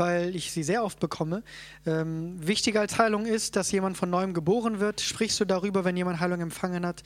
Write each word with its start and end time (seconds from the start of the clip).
weil 0.00 0.34
ich 0.34 0.50
sie 0.50 0.62
sehr 0.62 0.82
oft 0.82 0.98
bekomme. 0.98 1.42
Ähm, 1.86 2.34
wichtiger 2.44 2.80
als 2.80 2.98
Heilung 2.98 3.26
ist, 3.26 3.54
dass 3.54 3.70
jemand 3.70 3.98
von 3.98 4.08
neuem 4.08 4.32
geboren 4.32 4.80
wird. 4.80 5.02
Sprichst 5.02 5.38
du 5.38 5.44
darüber, 5.44 5.84
wenn 5.84 5.94
jemand 5.94 6.20
Heilung 6.20 6.40
empfangen 6.40 6.86
hat? 6.86 7.02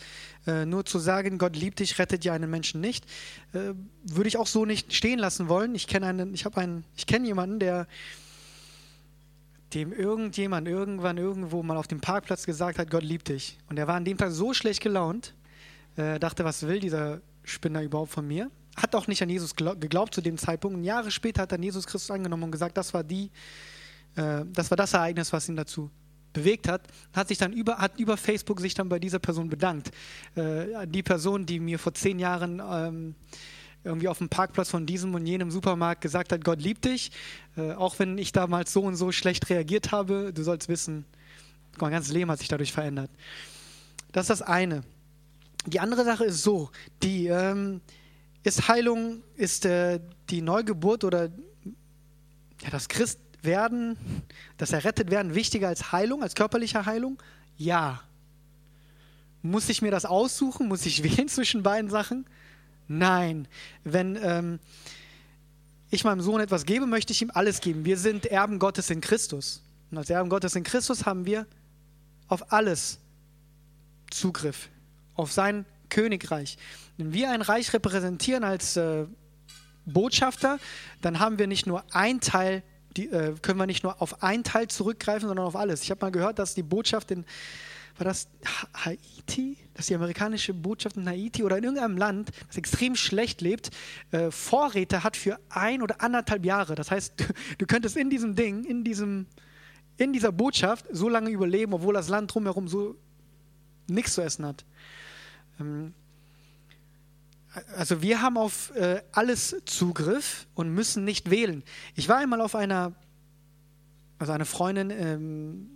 Äh, 0.46 0.64
nur 0.64 0.86
zu 0.86 1.00
sagen, 1.00 1.36
Gott 1.36 1.56
liebt 1.56 1.80
dich, 1.80 1.98
rettet 1.98 2.24
ja 2.24 2.32
einen 2.32 2.48
Menschen 2.48 2.80
nicht, 2.80 3.04
äh, 3.52 3.74
würde 4.04 4.28
ich 4.28 4.38
auch 4.38 4.46
so 4.46 4.64
nicht 4.64 4.94
stehen 4.94 5.18
lassen 5.18 5.48
wollen. 5.48 5.74
Ich 5.74 5.88
kenne 5.88 6.06
einen, 6.06 6.32
ich 6.34 6.44
habe 6.44 6.56
einen, 6.60 6.84
ich 6.96 7.06
kenne 7.06 7.26
jemanden, 7.26 7.58
der 7.58 7.88
dem 9.74 9.92
irgendjemand 9.92 10.68
irgendwann 10.68 11.18
irgendwo 11.18 11.64
mal 11.64 11.76
auf 11.76 11.88
dem 11.88 12.00
Parkplatz 12.00 12.46
gesagt 12.46 12.78
hat, 12.78 12.90
Gott 12.90 13.02
liebt 13.02 13.28
dich. 13.28 13.58
Und 13.68 13.76
er 13.76 13.88
war 13.88 13.96
an 13.96 14.04
dem 14.04 14.16
Tag 14.16 14.30
so 14.30 14.54
schlecht 14.54 14.80
gelaunt, 14.80 15.34
äh, 15.96 16.20
dachte, 16.20 16.44
was 16.44 16.64
will 16.68 16.78
dieser 16.78 17.20
Spinner 17.42 17.82
überhaupt 17.82 18.12
von 18.12 18.24
mir? 18.24 18.52
Hat 18.76 18.94
auch 18.94 19.06
nicht 19.06 19.22
an 19.22 19.28
Jesus 19.28 19.54
geglaubt 19.54 20.14
zu 20.14 20.20
dem 20.20 20.36
Zeitpunkt. 20.36 20.76
Und 20.76 20.84
Jahre 20.84 21.10
später 21.10 21.42
hat 21.42 21.52
dann 21.52 21.62
Jesus 21.62 21.86
Christus 21.86 22.10
angenommen 22.10 22.44
und 22.44 22.50
gesagt, 22.50 22.76
das 22.76 22.92
war 22.92 23.04
die, 23.04 23.30
äh, 24.16 24.44
das 24.52 24.70
war 24.70 24.76
das 24.76 24.92
Ereignis, 24.94 25.32
was 25.32 25.48
ihn 25.48 25.56
dazu 25.56 25.90
bewegt 26.34 26.68
hat, 26.68 26.82
hat 27.14 27.28
sich 27.28 27.38
dann 27.38 27.52
über, 27.52 27.78
hat 27.78 27.98
über 27.98 28.16
Facebook 28.16 28.60
sich 28.60 28.74
dann 28.74 28.88
bei 28.88 28.98
dieser 28.98 29.20
Person 29.20 29.48
bedankt. 29.48 29.90
Äh, 30.34 30.86
die 30.86 31.02
Person, 31.02 31.46
die 31.46 31.60
mir 31.60 31.78
vor 31.78 31.94
zehn 31.94 32.18
Jahren 32.18 32.60
ähm, 32.60 33.14
irgendwie 33.84 34.08
auf 34.08 34.18
dem 34.18 34.28
Parkplatz 34.28 34.70
von 34.70 34.84
diesem 34.84 35.14
und 35.14 35.26
jenem 35.26 35.50
Supermarkt 35.50 36.00
gesagt 36.00 36.32
hat, 36.32 36.44
Gott 36.44 36.60
liebt 36.60 36.84
dich, 36.84 37.12
äh, 37.56 37.72
auch 37.72 37.98
wenn 37.98 38.18
ich 38.18 38.32
damals 38.32 38.72
so 38.72 38.82
und 38.82 38.96
so 38.96 39.12
schlecht 39.12 39.48
reagiert 39.48 39.92
habe, 39.92 40.32
du 40.34 40.42
sollst 40.42 40.68
wissen, 40.68 41.04
mein 41.78 41.92
ganzes 41.92 42.12
Leben 42.12 42.30
hat 42.30 42.40
sich 42.40 42.48
dadurch 42.48 42.72
verändert. 42.72 43.10
Das 44.12 44.24
ist 44.24 44.40
das 44.40 44.42
eine. 44.42 44.82
Die 45.66 45.80
andere 45.80 46.04
Sache 46.04 46.24
ist 46.24 46.42
so, 46.42 46.70
die 47.02 47.26
ähm, 47.28 47.80
ist 48.44 48.68
Heilung, 48.68 49.22
ist 49.36 49.64
äh, 49.64 49.98
die 50.30 50.42
Neugeburt 50.42 51.02
oder 51.02 51.30
ja, 52.62 52.70
das 52.70 52.88
Christwerden, 52.88 53.96
das 54.58 54.72
Errettet 54.72 55.10
werden 55.10 55.34
wichtiger 55.34 55.68
als 55.68 55.92
Heilung, 55.92 56.22
als 56.22 56.34
körperliche 56.34 56.86
Heilung? 56.86 57.20
Ja. 57.56 58.02
Muss 59.42 59.68
ich 59.68 59.82
mir 59.82 59.90
das 59.90 60.04
aussuchen? 60.04 60.68
Muss 60.68 60.86
ich 60.86 61.02
wählen 61.02 61.28
zwischen 61.28 61.62
beiden 61.62 61.90
Sachen? 61.90 62.26
Nein. 62.86 63.48
Wenn 63.82 64.18
ähm, 64.22 64.58
ich 65.90 66.04
meinem 66.04 66.20
Sohn 66.20 66.40
etwas 66.40 66.66
gebe, 66.66 66.86
möchte 66.86 67.12
ich 67.12 67.22
ihm 67.22 67.30
alles 67.32 67.60
geben. 67.60 67.86
Wir 67.86 67.96
sind 67.96 68.26
Erben 68.26 68.58
Gottes 68.58 68.90
in 68.90 69.00
Christus. 69.00 69.62
Und 69.90 69.96
als 69.96 70.10
Erben 70.10 70.28
Gottes 70.28 70.54
in 70.54 70.64
Christus 70.64 71.06
haben 71.06 71.24
wir 71.24 71.46
auf 72.28 72.52
alles 72.52 72.98
Zugriff, 74.10 74.68
auf 75.14 75.32
sein 75.32 75.64
Königreich. 75.88 76.58
Wenn 76.96 77.12
wir 77.12 77.30
ein 77.30 77.42
Reich 77.42 77.72
repräsentieren 77.72 78.44
als 78.44 78.76
äh, 78.76 79.06
Botschafter, 79.86 80.58
dann 81.00 81.18
haben 81.18 81.38
wir 81.38 81.46
nicht 81.46 81.66
nur 81.66 81.84
ein 81.92 82.20
Teil, 82.20 82.62
die, 82.96 83.08
äh, 83.08 83.34
können 83.42 83.58
wir 83.58 83.66
nicht 83.66 83.84
nur 83.84 84.00
auf 84.00 84.22
ein 84.22 84.44
Teil 84.44 84.68
zurückgreifen, 84.68 85.28
sondern 85.28 85.46
auf 85.46 85.56
alles. 85.56 85.82
Ich 85.82 85.90
habe 85.90 86.04
mal 86.04 86.10
gehört, 86.10 86.38
dass 86.38 86.54
die 86.54 86.62
Botschaft 86.62 87.10
in, 87.10 87.24
war 87.96 88.04
das 88.04 88.28
Haiti? 88.74 89.56
Dass 89.74 89.86
die 89.86 89.94
amerikanische 89.94 90.54
Botschaft 90.54 90.96
in 90.96 91.08
Haiti 91.08 91.42
oder 91.42 91.58
in 91.58 91.64
irgendeinem 91.64 91.96
Land, 91.96 92.30
das 92.46 92.56
extrem 92.56 92.96
schlecht 92.96 93.40
lebt, 93.40 93.70
äh, 94.10 94.30
Vorräte 94.30 95.04
hat 95.04 95.16
für 95.16 95.38
ein 95.48 95.82
oder 95.82 96.00
anderthalb 96.00 96.44
Jahre. 96.44 96.74
Das 96.74 96.90
heißt, 96.90 97.14
du, 97.16 97.24
du 97.58 97.66
könntest 97.66 97.96
in 97.96 98.10
diesem 98.10 98.34
Ding, 98.34 98.64
in 98.64 98.84
diesem, 98.84 99.26
in 99.96 100.12
dieser 100.12 100.32
Botschaft 100.32 100.86
so 100.90 101.08
lange 101.08 101.30
überleben, 101.30 101.72
obwohl 101.72 101.94
das 101.94 102.08
Land 102.08 102.34
drumherum 102.34 102.68
so 102.68 102.96
nichts 103.88 104.14
zu 104.14 104.22
essen 104.22 104.46
hat. 104.46 104.64
Ähm, 105.60 105.94
also 107.76 108.02
wir 108.02 108.20
haben 108.20 108.36
auf 108.36 108.74
äh, 108.74 109.02
alles 109.12 109.56
Zugriff 109.64 110.46
und 110.54 110.70
müssen 110.70 111.04
nicht 111.04 111.30
wählen. 111.30 111.62
Ich 111.94 112.08
war 112.08 112.18
einmal 112.18 112.40
auf 112.40 112.54
einer, 112.54 112.92
also 114.18 114.32
eine 114.32 114.44
Freundin 114.44 114.90
ähm, 114.90 115.70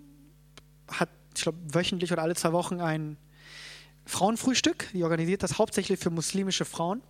hat, 0.88 1.08
ich 1.36 1.42
glaube, 1.42 1.58
wöchentlich 1.72 2.12
oder 2.12 2.22
alle 2.22 2.34
zwei 2.34 2.52
Wochen 2.52 2.80
ein 2.80 3.16
Frauenfrühstück. 4.06 4.88
Die 4.92 5.04
organisiert 5.04 5.42
das 5.42 5.58
hauptsächlich 5.58 6.00
für 6.00 6.10
muslimische 6.10 6.64
Frauen. 6.64 7.02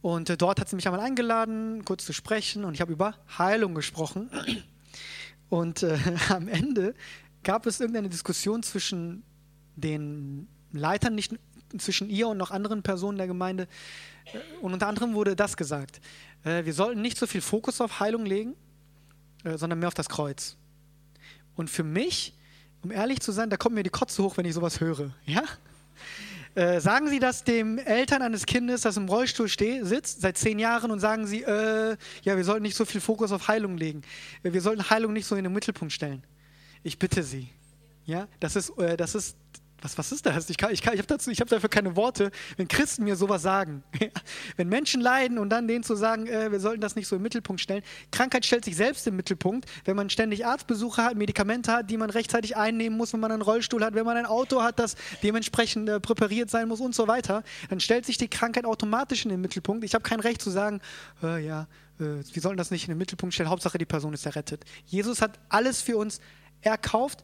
Und 0.00 0.30
äh, 0.30 0.36
dort 0.36 0.60
hat 0.60 0.68
sie 0.68 0.76
mich 0.76 0.86
einmal 0.86 1.00
eingeladen, 1.00 1.84
kurz 1.84 2.06
zu 2.06 2.12
sprechen. 2.12 2.64
Und 2.64 2.74
ich 2.74 2.80
habe 2.80 2.92
über 2.92 3.16
Heilung 3.36 3.74
gesprochen. 3.74 4.30
Und 5.50 5.82
äh, 5.82 5.98
am 6.30 6.48
Ende 6.48 6.94
gab 7.42 7.66
es 7.66 7.80
irgendeine 7.80 8.08
Diskussion 8.08 8.62
zwischen 8.62 9.24
den 9.76 10.48
Leitern, 10.72 11.14
nicht 11.14 11.32
zwischen 11.78 12.10
ihr 12.10 12.28
und 12.28 12.38
noch 12.38 12.50
anderen 12.50 12.82
Personen 12.82 13.18
der 13.18 13.26
Gemeinde. 13.26 13.68
Äh, 14.32 14.38
und 14.60 14.72
unter 14.72 14.88
anderem 14.88 15.14
wurde 15.14 15.36
das 15.36 15.56
gesagt. 15.56 16.00
Äh, 16.44 16.64
wir 16.64 16.74
sollten 16.74 17.00
nicht 17.00 17.18
so 17.18 17.26
viel 17.26 17.40
Fokus 17.40 17.80
auf 17.80 18.00
Heilung 18.00 18.26
legen, 18.26 18.54
äh, 19.44 19.56
sondern 19.56 19.78
mehr 19.78 19.88
auf 19.88 19.94
das 19.94 20.08
Kreuz. 20.08 20.56
Und 21.56 21.70
für 21.70 21.84
mich, 21.84 22.34
um 22.82 22.90
ehrlich 22.90 23.20
zu 23.20 23.32
sein, 23.32 23.50
da 23.50 23.56
kommt 23.56 23.74
mir 23.74 23.82
die 23.82 23.90
Kotze 23.90 24.22
hoch, 24.22 24.36
wenn 24.36 24.46
ich 24.46 24.54
sowas 24.54 24.80
höre. 24.80 25.14
Ja? 25.26 25.42
sagen 26.78 27.08
Sie 27.08 27.20
das 27.20 27.44
dem 27.44 27.78
Eltern 27.78 28.22
eines 28.22 28.44
Kindes, 28.44 28.80
das 28.80 28.96
im 28.96 29.08
Rollstuhl 29.08 29.48
steht, 29.48 29.86
sitzt 29.86 30.20
seit 30.20 30.36
zehn 30.36 30.58
Jahren 30.58 30.90
und 30.90 30.98
sagen 30.98 31.24
Sie, 31.24 31.44
äh, 31.44 31.96
ja, 32.22 32.36
wir 32.36 32.42
sollten 32.42 32.64
nicht 32.64 32.76
so 32.76 32.84
viel 32.84 33.00
Fokus 33.00 33.30
auf 33.30 33.46
Heilung 33.46 33.78
legen. 33.78 34.02
Wir 34.42 34.60
sollten 34.60 34.90
Heilung 34.90 35.12
nicht 35.12 35.26
so 35.26 35.36
in 35.36 35.44
den 35.44 35.52
Mittelpunkt 35.52 35.92
stellen. 35.92 36.24
Ich 36.82 36.98
bitte 36.98 37.22
Sie. 37.22 37.48
Ja, 38.04 38.26
das 38.40 38.56
ist, 38.56 38.72
das 38.96 39.14
ist 39.14 39.36
was, 39.82 39.96
was 39.98 40.12
ist 40.12 40.26
das? 40.26 40.50
Ich, 40.50 40.56
kann, 40.56 40.72
ich, 40.72 40.82
kann, 40.82 40.94
ich 40.94 41.00
habe 41.00 41.14
hab 41.14 41.48
dafür 41.48 41.68
keine 41.68 41.96
Worte, 41.96 42.30
wenn 42.56 42.68
Christen 42.68 43.04
mir 43.04 43.16
sowas 43.16 43.42
sagen. 43.42 43.82
wenn 44.56 44.68
Menschen 44.68 45.00
leiden 45.00 45.38
und 45.38 45.50
dann 45.50 45.68
denen 45.68 45.84
zu 45.84 45.94
sagen, 45.94 46.26
äh, 46.26 46.52
wir 46.52 46.60
sollten 46.60 46.80
das 46.80 46.96
nicht 46.96 47.08
so 47.08 47.16
im 47.16 47.22
Mittelpunkt 47.22 47.60
stellen. 47.60 47.82
Krankheit 48.10 48.44
stellt 48.44 48.64
sich 48.64 48.76
selbst 48.76 49.06
im 49.06 49.16
Mittelpunkt. 49.16 49.68
Wenn 49.84 49.96
man 49.96 50.10
ständig 50.10 50.46
Arztbesuche 50.46 51.02
hat, 51.02 51.16
Medikamente 51.16 51.72
hat, 51.72 51.90
die 51.90 51.96
man 51.96 52.10
rechtzeitig 52.10 52.56
einnehmen 52.56 52.96
muss, 52.96 53.12
wenn 53.12 53.20
man 53.20 53.32
einen 53.32 53.42
Rollstuhl 53.42 53.84
hat, 53.84 53.94
wenn 53.94 54.06
man 54.06 54.16
ein 54.16 54.26
Auto 54.26 54.62
hat, 54.62 54.78
das 54.78 54.96
dementsprechend 55.22 55.88
äh, 55.88 56.00
präpariert 56.00 56.50
sein 56.50 56.68
muss 56.68 56.80
und 56.80 56.94
so 56.94 57.08
weiter, 57.08 57.42
dann 57.68 57.80
stellt 57.80 58.06
sich 58.06 58.18
die 58.18 58.28
Krankheit 58.28 58.64
automatisch 58.64 59.24
in 59.24 59.30
den 59.30 59.40
Mittelpunkt. 59.40 59.84
Ich 59.84 59.94
habe 59.94 60.02
kein 60.02 60.20
Recht 60.20 60.42
zu 60.42 60.50
sagen, 60.50 60.80
äh, 61.22 61.44
ja, 61.44 61.66
äh, 61.98 62.22
wir 62.32 62.42
sollten 62.42 62.58
das 62.58 62.70
nicht 62.70 62.84
in 62.84 62.92
den 62.92 62.98
Mittelpunkt 62.98 63.34
stellen. 63.34 63.50
Hauptsache, 63.50 63.78
die 63.78 63.84
Person 63.84 64.12
ist 64.14 64.26
errettet. 64.26 64.64
Jesus 64.86 65.22
hat 65.22 65.38
alles 65.48 65.82
für 65.82 65.96
uns 65.96 66.20
erkauft. 66.60 67.22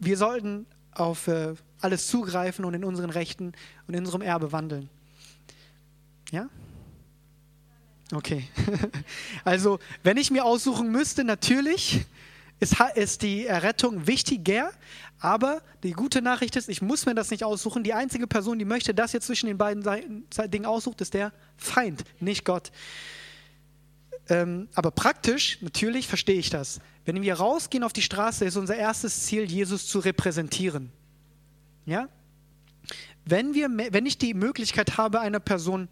Wir 0.00 0.16
sollten 0.16 0.66
auf 0.92 1.28
äh, 1.28 1.54
alles 1.80 2.08
zugreifen 2.08 2.64
und 2.64 2.74
in 2.74 2.84
unseren 2.84 3.10
Rechten 3.10 3.52
und 3.86 3.94
in 3.94 4.00
unserem 4.00 4.22
Erbe 4.22 4.52
wandeln. 4.52 4.88
Ja? 6.30 6.48
Okay. 8.12 8.48
Also, 9.44 9.78
wenn 10.02 10.16
ich 10.16 10.30
mir 10.30 10.44
aussuchen 10.44 10.90
müsste, 10.90 11.24
natürlich 11.24 12.04
ist, 12.94 13.22
die 13.22 13.46
Errettung 13.46 14.06
wichtiger, 14.06 14.70
aber 15.18 15.62
die 15.82 15.92
gute 15.92 16.20
Nachricht 16.20 16.56
ist, 16.56 16.68
ich 16.68 16.82
muss 16.82 17.06
mir 17.06 17.14
das 17.14 17.30
nicht 17.30 17.42
aussuchen. 17.42 17.84
Die 17.84 17.94
einzige 17.94 18.26
Person, 18.26 18.58
die 18.58 18.64
möchte, 18.64 18.94
dass 18.94 19.12
jetzt 19.12 19.26
zwischen 19.26 19.46
den 19.46 19.58
beiden 19.58 19.82
Dingen 20.48 20.66
aussucht, 20.66 21.00
ist 21.00 21.14
der 21.14 21.32
Feind, 21.56 22.04
nicht 22.20 22.44
Gott. 22.44 22.70
Ähm, 24.30 24.68
aber 24.74 24.92
praktisch, 24.92 25.58
natürlich 25.60 26.06
verstehe 26.06 26.38
ich 26.38 26.50
das. 26.50 26.80
Wenn 27.04 27.20
wir 27.20 27.34
rausgehen 27.34 27.82
auf 27.82 27.92
die 27.92 28.00
Straße, 28.00 28.44
ist 28.44 28.56
unser 28.56 28.76
erstes 28.76 29.24
Ziel, 29.24 29.42
Jesus 29.42 29.88
zu 29.88 29.98
repräsentieren. 29.98 30.92
Ja? 31.84 32.08
Wenn, 33.24 33.54
wir, 33.54 33.68
wenn 33.68 34.06
ich 34.06 34.18
die 34.18 34.32
Möglichkeit 34.32 34.96
habe, 34.96 35.18
einer 35.18 35.40
Person 35.40 35.88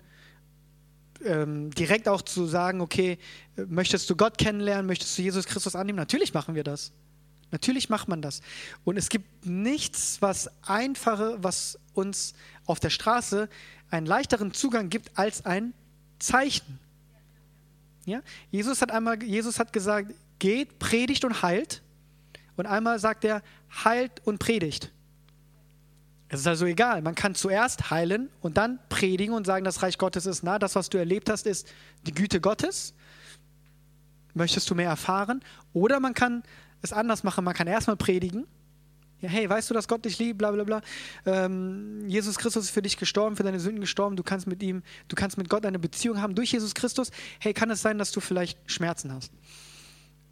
ähm, 1.24 1.72
direkt 1.72 2.08
auch 2.08 2.22
zu 2.22 2.46
sagen, 2.46 2.80
okay, 2.80 3.18
möchtest 3.66 4.08
du 4.08 4.14
Gott 4.14 4.38
kennenlernen, 4.38 4.86
möchtest 4.86 5.18
du 5.18 5.22
Jesus 5.22 5.44
Christus 5.44 5.74
annehmen, 5.74 5.96
natürlich 5.96 6.32
machen 6.32 6.54
wir 6.54 6.62
das. 6.62 6.92
Natürlich 7.50 7.88
macht 7.88 8.06
man 8.06 8.22
das. 8.22 8.40
Und 8.84 8.96
es 8.96 9.08
gibt 9.08 9.46
nichts, 9.46 10.18
was 10.20 10.48
einfacher, 10.62 11.42
was 11.42 11.80
uns 11.94 12.34
auf 12.66 12.78
der 12.78 12.90
Straße 12.90 13.48
einen 13.90 14.06
leichteren 14.06 14.52
Zugang 14.52 14.90
gibt 14.90 15.18
als 15.18 15.44
ein 15.44 15.72
Zeichen. 16.20 16.78
Ja? 18.08 18.22
Jesus 18.50 18.82
hat 18.82 18.90
einmal, 18.90 19.22
Jesus 19.22 19.58
hat 19.58 19.72
gesagt, 19.72 20.12
geht, 20.38 20.78
predigt 20.78 21.24
und 21.24 21.42
heilt. 21.42 21.82
Und 22.56 22.66
einmal 22.66 22.98
sagt 22.98 23.24
er, 23.24 23.42
heilt 23.84 24.20
und 24.24 24.38
predigt. 24.38 24.92
Es 26.28 26.40
ist 26.40 26.46
also 26.46 26.66
egal. 26.66 27.00
Man 27.02 27.14
kann 27.14 27.34
zuerst 27.34 27.90
heilen 27.90 28.28
und 28.40 28.56
dann 28.56 28.78
predigen 28.88 29.34
und 29.34 29.46
sagen, 29.46 29.64
das 29.64 29.82
Reich 29.82 29.96
Gottes 29.96 30.26
ist 30.26 30.42
nah. 30.42 30.58
Das, 30.58 30.74
was 30.74 30.90
du 30.90 30.98
erlebt 30.98 31.30
hast, 31.30 31.46
ist 31.46 31.68
die 32.06 32.12
Güte 32.12 32.40
Gottes. 32.40 32.94
Möchtest 34.34 34.68
du 34.68 34.74
mehr 34.74 34.90
erfahren? 34.90 35.42
Oder 35.72 36.00
man 36.00 36.14
kann 36.14 36.42
es 36.82 36.92
anders 36.92 37.24
machen. 37.24 37.44
Man 37.44 37.54
kann 37.54 37.66
erstmal 37.66 37.96
predigen. 37.96 38.46
Ja, 39.20 39.28
hey, 39.28 39.48
weißt 39.48 39.68
du, 39.68 39.74
dass 39.74 39.88
Gott 39.88 40.04
dich 40.04 40.18
liebt, 40.18 40.38
bla 40.38 40.52
bla 40.52 40.62
bla. 40.62 40.80
Ähm, 41.26 42.08
Jesus 42.08 42.38
Christus 42.38 42.66
ist 42.66 42.70
für 42.70 42.82
dich 42.82 42.96
gestorben, 42.96 43.36
für 43.36 43.42
deine 43.42 43.58
Sünden 43.58 43.80
gestorben. 43.80 44.14
Du 44.14 44.22
kannst 44.22 44.46
mit 44.46 44.62
ihm, 44.62 44.82
du 45.08 45.16
kannst 45.16 45.38
mit 45.38 45.48
Gott 45.48 45.66
eine 45.66 45.80
Beziehung 45.80 46.22
haben 46.22 46.36
durch 46.36 46.52
Jesus 46.52 46.74
Christus. 46.74 47.10
Hey, 47.40 47.52
kann 47.52 47.70
es 47.70 47.82
sein, 47.82 47.98
dass 47.98 48.12
du 48.12 48.20
vielleicht 48.20 48.58
Schmerzen 48.70 49.12
hast? 49.12 49.32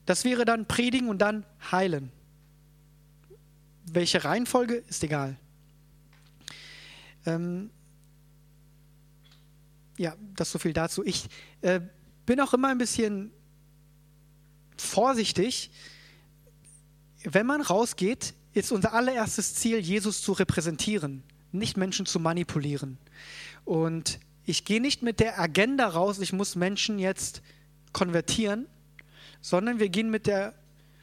Das 0.05 0.25
wäre 0.25 0.45
dann 0.45 0.67
predigen 0.67 1.09
und 1.09 1.19
dann 1.19 1.45
heilen. 1.73 2.13
Welche 3.87 4.25
Reihenfolge 4.25 4.75
ist 4.89 5.03
egal. 5.03 5.37
Ähm, 7.25 7.71
ja, 9.99 10.15
das 10.37 10.53
so 10.53 10.61
viel 10.61 10.73
dazu. 10.73 11.05
Ich 11.05 11.29
äh, 11.63 11.81
bin 12.25 12.41
auch 12.41 12.55
immer 12.55 12.69
ein 12.69 12.79
bisschen 12.79 13.33
vorsichtig. 14.77 15.73
Wenn 17.25 17.47
man 17.47 17.63
rausgeht, 17.63 18.35
ist 18.57 18.73
unser 18.73 18.95
allererstes 18.95 19.55
Ziel, 19.55 19.79
Jesus 19.79 20.23
zu 20.23 20.33
repräsentieren, 20.33 21.23
nicht 21.53 21.77
Menschen 21.77 22.07
zu 22.07 22.19
manipulieren. 22.19 22.99
Und 23.65 24.19
ich 24.45 24.65
gehe 24.65 24.81
nicht 24.81 25.03
mit 25.03 25.21
der 25.21 25.39
Agenda 25.39 25.87
raus, 25.87 26.19
ich 26.21 26.33
muss 26.33 26.57
Menschen 26.57 26.99
jetzt 26.99 27.43
konvertieren, 27.93 28.67
sondern 29.41 29.79
wir 29.79 29.89
gehen 29.89 30.11
mit, 30.11 30.27
der, 30.27 30.55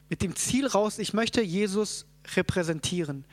mit 0.08 0.22
dem 0.22 0.34
Ziel 0.34 0.66
raus, 0.66 0.98
ich 0.98 1.12
möchte 1.12 1.42
Jesus 1.42 2.06
repräsentieren. 2.36 3.24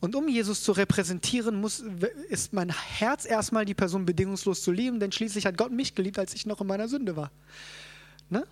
Und 0.00 0.14
um 0.14 0.28
Jesus 0.28 0.62
zu 0.62 0.72
repräsentieren, 0.72 1.60
muss, 1.60 1.82
ist 2.28 2.52
mein 2.52 2.70
Herz 2.70 3.24
erstmal 3.24 3.64
die 3.64 3.74
Person 3.74 4.04
bedingungslos 4.04 4.62
zu 4.62 4.70
lieben, 4.70 5.00
denn 5.00 5.10
schließlich 5.10 5.46
hat 5.46 5.58
Gott 5.58 5.72
mich 5.72 5.96
geliebt, 5.96 6.18
als 6.18 6.34
ich 6.34 6.46
noch 6.46 6.60
in 6.60 6.68
meiner 6.68 6.86
Sünde 6.86 7.16
war. 7.16 7.32
Ne? 8.30 8.46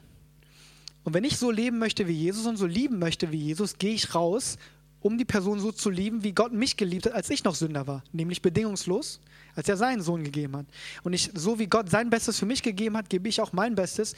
Und 1.04 1.14
wenn 1.14 1.22
ich 1.22 1.38
so 1.38 1.52
leben 1.52 1.78
möchte 1.78 2.08
wie 2.08 2.12
Jesus 2.12 2.46
und 2.46 2.56
so 2.56 2.66
lieben 2.66 2.98
möchte 2.98 3.30
wie 3.30 3.38
Jesus, 3.38 3.78
gehe 3.78 3.94
ich 3.94 4.12
raus, 4.16 4.58
um 5.00 5.18
die 5.18 5.24
Person 5.24 5.60
so 5.60 5.72
zu 5.72 5.90
lieben, 5.90 6.22
wie 6.22 6.32
Gott 6.32 6.52
mich 6.52 6.76
geliebt 6.76 7.06
hat, 7.06 7.12
als 7.12 7.30
ich 7.30 7.44
noch 7.44 7.54
Sünder 7.54 7.86
war, 7.86 8.02
nämlich 8.12 8.42
bedingungslos, 8.42 9.20
als 9.54 9.68
er 9.68 9.76
seinen 9.76 10.02
Sohn 10.02 10.24
gegeben 10.24 10.56
hat. 10.56 10.66
Und 11.02 11.12
ich, 11.12 11.30
so 11.34 11.58
wie 11.58 11.66
Gott 11.66 11.90
sein 11.90 12.10
Bestes 12.10 12.38
für 12.38 12.46
mich 12.46 12.62
gegeben 12.62 12.96
hat, 12.96 13.08
gebe 13.08 13.28
ich 13.28 13.40
auch 13.40 13.52
mein 13.52 13.74
Bestes, 13.74 14.14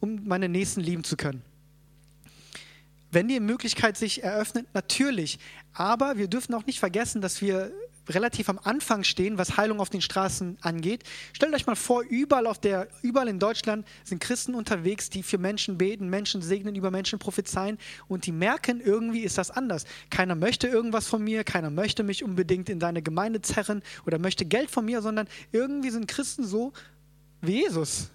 um 0.00 0.20
meine 0.24 0.48
Nächsten 0.48 0.80
lieben 0.80 1.04
zu 1.04 1.16
können. 1.16 1.42
Wenn 3.10 3.28
die 3.28 3.40
Möglichkeit 3.40 3.96
sich 3.96 4.24
eröffnet, 4.24 4.66
natürlich. 4.74 5.38
Aber 5.72 6.18
wir 6.18 6.26
dürfen 6.26 6.52
auch 6.54 6.66
nicht 6.66 6.80
vergessen, 6.80 7.20
dass 7.20 7.40
wir 7.40 7.72
relativ 8.08 8.48
am 8.48 8.58
Anfang 8.62 9.04
stehen, 9.04 9.38
was 9.38 9.56
Heilung 9.56 9.80
auf 9.80 9.90
den 9.90 10.00
Straßen 10.00 10.58
angeht. 10.60 11.04
Stellt 11.32 11.54
euch 11.54 11.66
mal 11.66 11.74
vor, 11.74 12.02
überall, 12.02 12.46
auf 12.46 12.58
der, 12.58 12.88
überall 13.02 13.28
in 13.28 13.38
Deutschland 13.38 13.86
sind 14.04 14.20
Christen 14.20 14.54
unterwegs, 14.54 15.10
die 15.10 15.22
für 15.22 15.38
Menschen 15.38 15.78
beten, 15.78 16.08
Menschen 16.08 16.42
segnen, 16.42 16.74
über 16.74 16.90
Menschen 16.90 17.18
prophezeien 17.18 17.78
und 18.08 18.26
die 18.26 18.32
merken, 18.32 18.80
irgendwie 18.80 19.20
ist 19.20 19.38
das 19.38 19.50
anders. 19.50 19.84
Keiner 20.10 20.34
möchte 20.34 20.68
irgendwas 20.68 21.06
von 21.06 21.22
mir, 21.22 21.44
keiner 21.44 21.70
möchte 21.70 22.02
mich 22.02 22.24
unbedingt 22.24 22.68
in 22.68 22.80
seine 22.80 23.02
Gemeinde 23.02 23.40
zerren 23.40 23.82
oder 24.06 24.18
möchte 24.18 24.44
Geld 24.44 24.70
von 24.70 24.84
mir, 24.84 25.02
sondern 25.02 25.28
irgendwie 25.52 25.90
sind 25.90 26.06
Christen 26.08 26.44
so 26.44 26.72
wie 27.40 27.62
Jesus. 27.62 28.10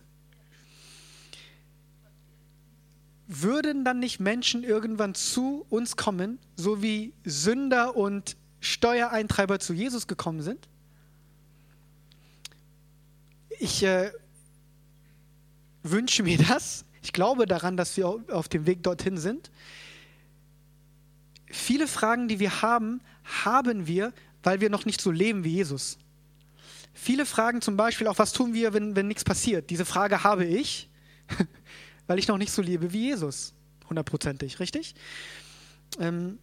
Würden 3.28 3.86
dann 3.86 4.00
nicht 4.00 4.20
Menschen 4.20 4.64
irgendwann 4.64 5.14
zu 5.14 5.66
uns 5.70 5.96
kommen, 5.96 6.40
so 6.56 6.82
wie 6.82 7.14
Sünder 7.24 7.96
und 7.96 8.36
Steuereintreiber 8.60 9.60
zu 9.60 9.74
Jesus 9.74 10.08
gekommen 10.08 10.42
sind? 10.42 10.68
Ich 13.60 13.84
äh, 13.84 14.12
wünsche 15.84 16.24
mir 16.24 16.38
das. 16.38 16.86
Ich 17.02 17.14
glaube 17.14 17.46
daran, 17.46 17.78
dass 17.78 17.96
wir 17.98 18.08
auf 18.30 18.50
dem 18.50 18.66
Weg 18.66 18.84
dorthin 18.84 19.18
sind. 19.18 19.52
Viele 21.48 21.88
Fragen, 21.88 22.28
die 22.28 22.40
wir 22.40 22.62
haben, 22.62 23.02
haben 23.44 23.88
wir, 23.88 24.14
weil 24.44 24.62
wir 24.62 24.70
noch 24.70 24.86
nicht 24.86 25.02
so 25.02 25.12
leben 25.12 25.44
wie 25.44 25.56
Jesus. 25.56 25.98
Viele 26.94 27.26
Fragen 27.26 27.62
zum 27.62 27.78
Beispiel 27.78 28.08
auch, 28.08 28.20
was 28.20 28.34
tun 28.34 28.54
wir, 28.54 28.74
wenn, 28.74 28.96
wenn 28.96 29.08
nichts 29.08 29.24
passiert? 29.24 29.70
Diese 29.70 29.86
Frage 29.86 30.24
habe 30.24 30.46
ich, 30.46 30.90
weil 32.08 32.20
ich 32.20 32.28
noch 32.28 32.38
nicht 32.38 32.52
so 32.52 32.62
lebe 32.62 32.92
wie 32.94 33.08
Jesus. 33.08 33.54
Hundertprozentig, 33.90 34.60
richtig? 34.60 34.96
Ähm, 36.00 36.38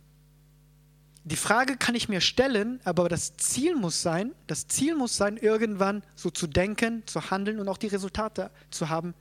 die 1.27 1.37
Frage 1.37 1.77
kann 1.77 1.97
ich 1.97 2.09
mir 2.09 2.21
stellen, 2.21 2.79
aber 2.85 3.09
das 3.09 3.37
Ziel 3.37 3.75
muss 3.75 4.01
sein, 4.01 4.33
das 4.47 4.69
Ziel 4.69 4.95
muss 4.95 5.17
sein, 5.17 5.37
irgendwann 5.37 6.05
so 6.15 6.31
zu 6.31 6.47
denken, 6.47 7.03
zu 7.07 7.33
handeln 7.33 7.59
und 7.59 7.69
auch 7.69 7.79
die 7.79 7.89
Resultate 7.89 8.49
zu 8.71 8.89
haben, 8.89 9.13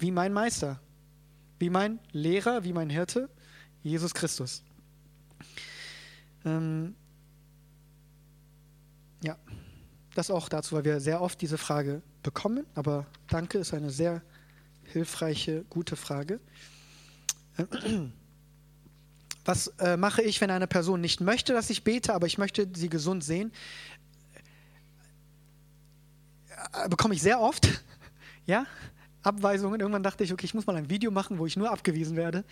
wie 0.00 0.10
mein 0.10 0.32
Meister, 0.32 0.80
wie 1.60 1.70
mein 1.70 2.00
Lehrer, 2.10 2.64
wie 2.64 2.72
mein 2.72 2.90
Hirte, 2.90 3.30
Jesus 3.84 4.12
Christus. 4.12 4.64
Ähm, 6.44 6.96
ja, 9.22 9.36
das 10.16 10.32
auch 10.32 10.48
dazu, 10.48 10.74
weil 10.74 10.84
wir 10.84 10.98
sehr 10.98 11.20
oft 11.20 11.40
diese 11.40 11.58
Frage 11.58 12.02
bekommen, 12.24 12.66
aber 12.74 13.06
danke 13.28 13.58
ist 13.58 13.72
eine 13.72 13.90
sehr 13.90 14.20
hilfreiche, 14.82 15.64
gute 15.70 15.94
Frage. 15.94 16.40
Was 19.46 19.68
äh, 19.78 19.96
mache 19.96 20.22
ich, 20.22 20.40
wenn 20.40 20.50
eine 20.50 20.66
Person 20.66 21.00
nicht 21.00 21.20
möchte, 21.20 21.52
dass 21.52 21.70
ich 21.70 21.84
bete, 21.84 22.12
aber 22.12 22.26
ich 22.26 22.36
möchte 22.36 22.68
sie 22.74 22.88
gesund 22.88 23.22
sehen? 23.22 23.52
Äh, 26.72 26.88
bekomme 26.88 27.14
ich 27.14 27.22
sehr 27.22 27.40
oft, 27.40 27.68
ja, 28.46 28.66
Abweisungen. 29.22 29.80
Irgendwann 29.80 30.02
dachte 30.02 30.24
ich, 30.24 30.32
okay, 30.32 30.46
ich 30.46 30.54
muss 30.54 30.66
mal 30.66 30.74
ein 30.74 30.90
Video 30.90 31.12
machen, 31.12 31.38
wo 31.38 31.46
ich 31.46 31.56
nur 31.56 31.70
abgewiesen 31.70 32.16
werde 32.16 32.44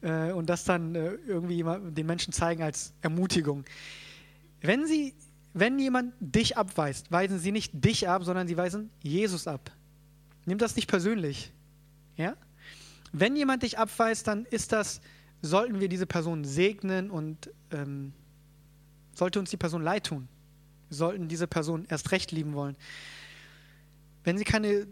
äh, 0.00 0.30
und 0.30 0.48
das 0.48 0.62
dann 0.62 0.94
äh, 0.94 1.14
irgendwie 1.26 1.64
den 1.90 2.06
Menschen 2.06 2.32
zeigen 2.32 2.62
als 2.62 2.92
Ermutigung. 3.02 3.64
Wenn 4.60 4.86
sie, 4.86 5.14
wenn 5.54 5.76
jemand 5.80 6.14
dich 6.20 6.56
abweist, 6.56 7.10
weisen 7.10 7.40
sie 7.40 7.50
nicht 7.50 7.72
dich 7.74 8.08
ab, 8.08 8.22
sondern 8.22 8.46
sie 8.46 8.56
weisen 8.56 8.90
Jesus 9.02 9.48
ab. 9.48 9.72
Nimm 10.46 10.58
das 10.58 10.76
nicht 10.76 10.86
persönlich, 10.88 11.52
ja? 12.16 12.36
Wenn 13.10 13.34
jemand 13.34 13.64
dich 13.64 13.76
abweist, 13.76 14.28
dann 14.28 14.44
ist 14.44 14.70
das 14.70 15.00
sollten 15.42 15.80
wir 15.80 15.88
diese 15.88 16.06
Person 16.06 16.44
segnen 16.44 17.10
und 17.10 17.50
ähm, 17.70 18.12
sollte 19.14 19.38
uns 19.38 19.50
die 19.50 19.56
Person 19.56 19.82
leid 19.82 20.06
tun. 20.06 20.28
Sollten 20.90 21.28
diese 21.28 21.46
Person 21.46 21.86
erst 21.88 22.12
recht 22.12 22.32
lieben 22.32 22.54
wollen. 22.54 22.76
Wenn 24.24 24.38
sie 24.38 24.44
keine, 24.44 24.68
äh, 24.68 24.86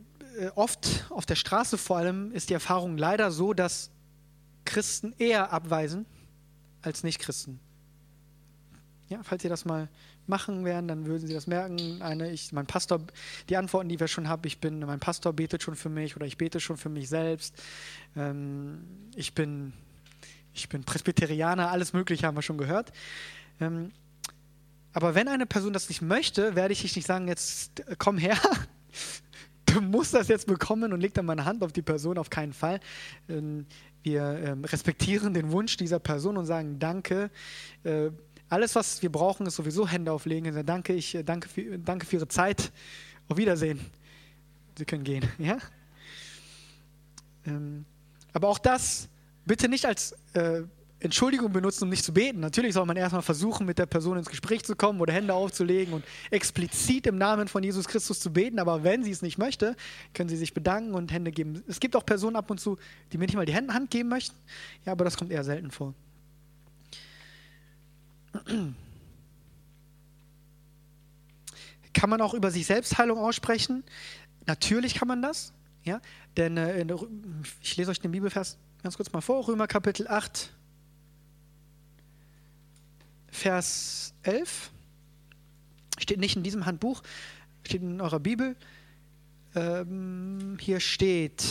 oft 0.54 1.06
auf 1.10 1.26
der 1.26 1.36
Straße 1.36 1.78
vor 1.78 1.98
allem 1.98 2.32
ist 2.32 2.50
die 2.50 2.54
Erfahrung 2.54 2.96
leider 2.98 3.30
so, 3.30 3.54
dass 3.54 3.90
Christen 4.64 5.14
eher 5.18 5.52
abweisen 5.52 6.06
als 6.82 7.02
Nicht-Christen. 7.02 7.60
Ja, 9.08 9.20
falls 9.22 9.42
Sie 9.42 9.48
das 9.48 9.64
mal 9.64 9.88
machen 10.26 10.64
werden, 10.64 10.88
dann 10.88 11.06
würden 11.06 11.26
Sie 11.26 11.32
das 11.34 11.46
merken. 11.46 12.02
Eine, 12.02 12.30
ich, 12.32 12.52
mein 12.52 12.66
Pastor, 12.66 13.00
die 13.48 13.56
Antworten, 13.56 13.88
die 13.88 14.00
wir 14.00 14.08
schon 14.08 14.28
haben, 14.28 14.42
ich 14.44 14.60
bin, 14.60 14.80
mein 14.80 14.98
Pastor 14.98 15.32
betet 15.32 15.62
schon 15.62 15.76
für 15.76 15.88
mich 15.88 16.16
oder 16.16 16.26
ich 16.26 16.36
bete 16.36 16.58
schon 16.58 16.76
für 16.76 16.88
mich 16.88 17.08
selbst. 17.08 17.54
Ähm, 18.16 18.84
ich 19.14 19.34
bin 19.34 19.72
ich 20.56 20.68
bin 20.68 20.84
Presbyterianer, 20.84 21.70
alles 21.70 21.92
Mögliche 21.92 22.26
haben 22.26 22.36
wir 22.36 22.42
schon 22.42 22.58
gehört. 22.58 22.92
Ähm, 23.60 23.92
aber 24.92 25.14
wenn 25.14 25.28
eine 25.28 25.46
Person 25.46 25.72
das 25.72 25.88
nicht 25.88 26.00
möchte, 26.00 26.56
werde 26.56 26.72
ich 26.72 26.96
nicht 26.96 27.06
sagen, 27.06 27.28
jetzt 27.28 27.82
komm 27.98 28.16
her, 28.16 28.38
du 29.66 29.80
musst 29.82 30.14
das 30.14 30.28
jetzt 30.28 30.46
bekommen 30.46 30.92
und 30.92 31.00
leg 31.00 31.12
dann 31.14 31.26
meine 31.26 31.44
Hand 31.44 31.62
auf 31.62 31.72
die 31.72 31.82
Person, 31.82 32.16
auf 32.16 32.30
keinen 32.30 32.54
Fall. 32.54 32.80
Ähm, 33.28 33.66
wir 34.02 34.22
ähm, 34.22 34.64
respektieren 34.64 35.34
den 35.34 35.50
Wunsch 35.50 35.76
dieser 35.76 35.98
Person 35.98 36.36
und 36.36 36.46
sagen 36.46 36.78
Danke. 36.78 37.30
Äh, 37.84 38.10
alles, 38.48 38.74
was 38.74 39.02
wir 39.02 39.10
brauchen, 39.10 39.46
ist 39.46 39.56
sowieso 39.56 39.86
Hände 39.86 40.12
auflegen. 40.12 40.46
Also 40.48 40.62
danke, 40.62 40.94
ich 40.94 41.14
äh, 41.14 41.22
danke 41.22 41.48
für, 41.48 41.78
danke 41.78 42.06
für 42.06 42.16
Ihre 42.16 42.28
Zeit. 42.28 42.72
Auf 43.28 43.36
Wiedersehen. 43.36 43.80
Sie 44.78 44.84
können 44.84 45.04
gehen. 45.04 45.28
Ja? 45.38 45.58
Ähm, 47.46 47.84
aber 48.32 48.48
auch 48.48 48.58
das 48.58 49.08
bitte 49.46 49.68
nicht 49.68 49.86
als 49.86 50.12
äh, 50.34 50.62
Entschuldigung 50.98 51.52
benutzen, 51.52 51.84
um 51.84 51.90
nicht 51.90 52.04
zu 52.04 52.12
beten. 52.12 52.40
Natürlich 52.40 52.72
soll 52.74 52.86
man 52.86 52.96
erstmal 52.96 53.22
versuchen, 53.22 53.66
mit 53.66 53.78
der 53.78 53.86
Person 53.86 54.16
ins 54.16 54.28
Gespräch 54.28 54.64
zu 54.64 54.74
kommen 54.74 55.00
oder 55.00 55.12
Hände 55.12 55.34
aufzulegen 55.34 55.92
und 55.92 56.04
explizit 56.30 57.06
im 57.06 57.18
Namen 57.18 57.48
von 57.48 57.62
Jesus 57.62 57.86
Christus 57.86 58.18
zu 58.18 58.32
beten. 58.32 58.58
Aber 58.58 58.82
wenn 58.82 59.04
sie 59.04 59.10
es 59.10 59.20
nicht 59.20 59.36
möchte, 59.36 59.76
können 60.14 60.28
sie 60.28 60.36
sich 60.36 60.54
bedanken 60.54 60.94
und 60.94 61.12
Hände 61.12 61.32
geben. 61.32 61.62
Es 61.68 61.80
gibt 61.80 61.96
auch 61.96 62.06
Personen 62.06 62.36
ab 62.36 62.50
und 62.50 62.58
zu, 62.58 62.78
die 63.12 63.18
mir 63.18 63.26
nicht 63.26 63.36
mal 63.36 63.44
die 63.44 63.54
Hand 63.54 63.90
geben 63.90 64.08
möchten. 64.08 64.36
Ja, 64.84 64.92
aber 64.92 65.04
das 65.04 65.16
kommt 65.16 65.30
eher 65.30 65.44
selten 65.44 65.70
vor. 65.70 65.94
Kann 71.92 72.10
man 72.10 72.20
auch 72.20 72.34
über 72.34 72.50
sich 72.50 72.66
selbst 72.66 72.96
Heilung 72.96 73.18
aussprechen? 73.18 73.84
Natürlich 74.46 74.94
kann 74.94 75.08
man 75.08 75.20
das. 75.20 75.52
Ja? 75.84 76.00
Denn 76.36 76.56
äh, 76.56 76.86
ich 77.60 77.76
lese 77.76 77.90
euch 77.90 78.00
den 78.00 78.12
Bibelvers 78.12 78.58
ganz 78.86 78.96
kurz 78.96 79.12
mal 79.12 79.20
vor, 79.20 79.48
Römer 79.48 79.66
Kapitel 79.66 80.06
8, 80.06 80.52
Vers 83.26 84.14
11. 84.22 84.70
Steht 85.98 86.20
nicht 86.20 86.36
in 86.36 86.44
diesem 86.44 86.66
Handbuch, 86.66 87.02
steht 87.64 87.82
in 87.82 88.00
eurer 88.00 88.20
Bibel. 88.20 88.54
Ähm, 89.56 90.56
hier 90.60 90.78
steht, 90.78 91.42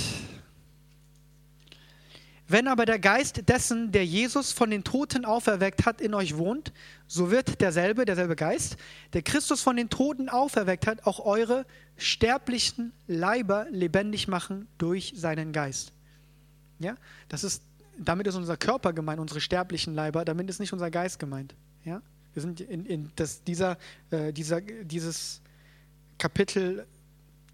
wenn 2.47 2.69
aber 2.69 2.85
der 2.85 2.99
Geist 2.99 3.49
dessen, 3.49 3.91
der 3.91 4.05
Jesus 4.05 4.53
von 4.53 4.69
den 4.69 4.85
Toten 4.85 5.25
auferweckt 5.25 5.85
hat, 5.85 5.99
in 5.99 6.13
euch 6.13 6.37
wohnt, 6.37 6.71
so 7.05 7.31
wird 7.31 7.59
derselbe, 7.59 8.05
derselbe 8.05 8.37
Geist, 8.37 8.77
der 9.11 9.23
Christus 9.23 9.61
von 9.61 9.75
den 9.75 9.89
Toten 9.89 10.29
auferweckt 10.29 10.87
hat, 10.87 11.05
auch 11.05 11.19
eure 11.19 11.65
sterblichen 11.97 12.93
Leiber 13.07 13.67
lebendig 13.71 14.29
machen 14.29 14.69
durch 14.77 15.11
seinen 15.17 15.51
Geist. 15.51 15.94
Ja, 16.79 16.95
das 17.29 17.43
ist, 17.43 17.63
damit 17.97 18.27
ist 18.27 18.35
unser 18.35 18.57
Körper 18.57 18.93
gemeint, 18.93 19.19
unsere 19.19 19.41
sterblichen 19.41 19.93
Leiber, 19.93 20.25
damit 20.25 20.49
ist 20.49 20.59
nicht 20.59 20.73
unser 20.73 20.91
Geist 20.91 21.19
gemeint. 21.19 21.55
Ja, 21.83 22.01
wir 22.33 22.41
sind 22.41 22.59
in, 22.61 22.85
in 22.85 23.11
das, 23.15 23.43
dieser, 23.43 23.77
äh, 24.11 24.33
dieser, 24.33 24.61
dieses 24.61 25.41
Kapitel, 26.17 26.85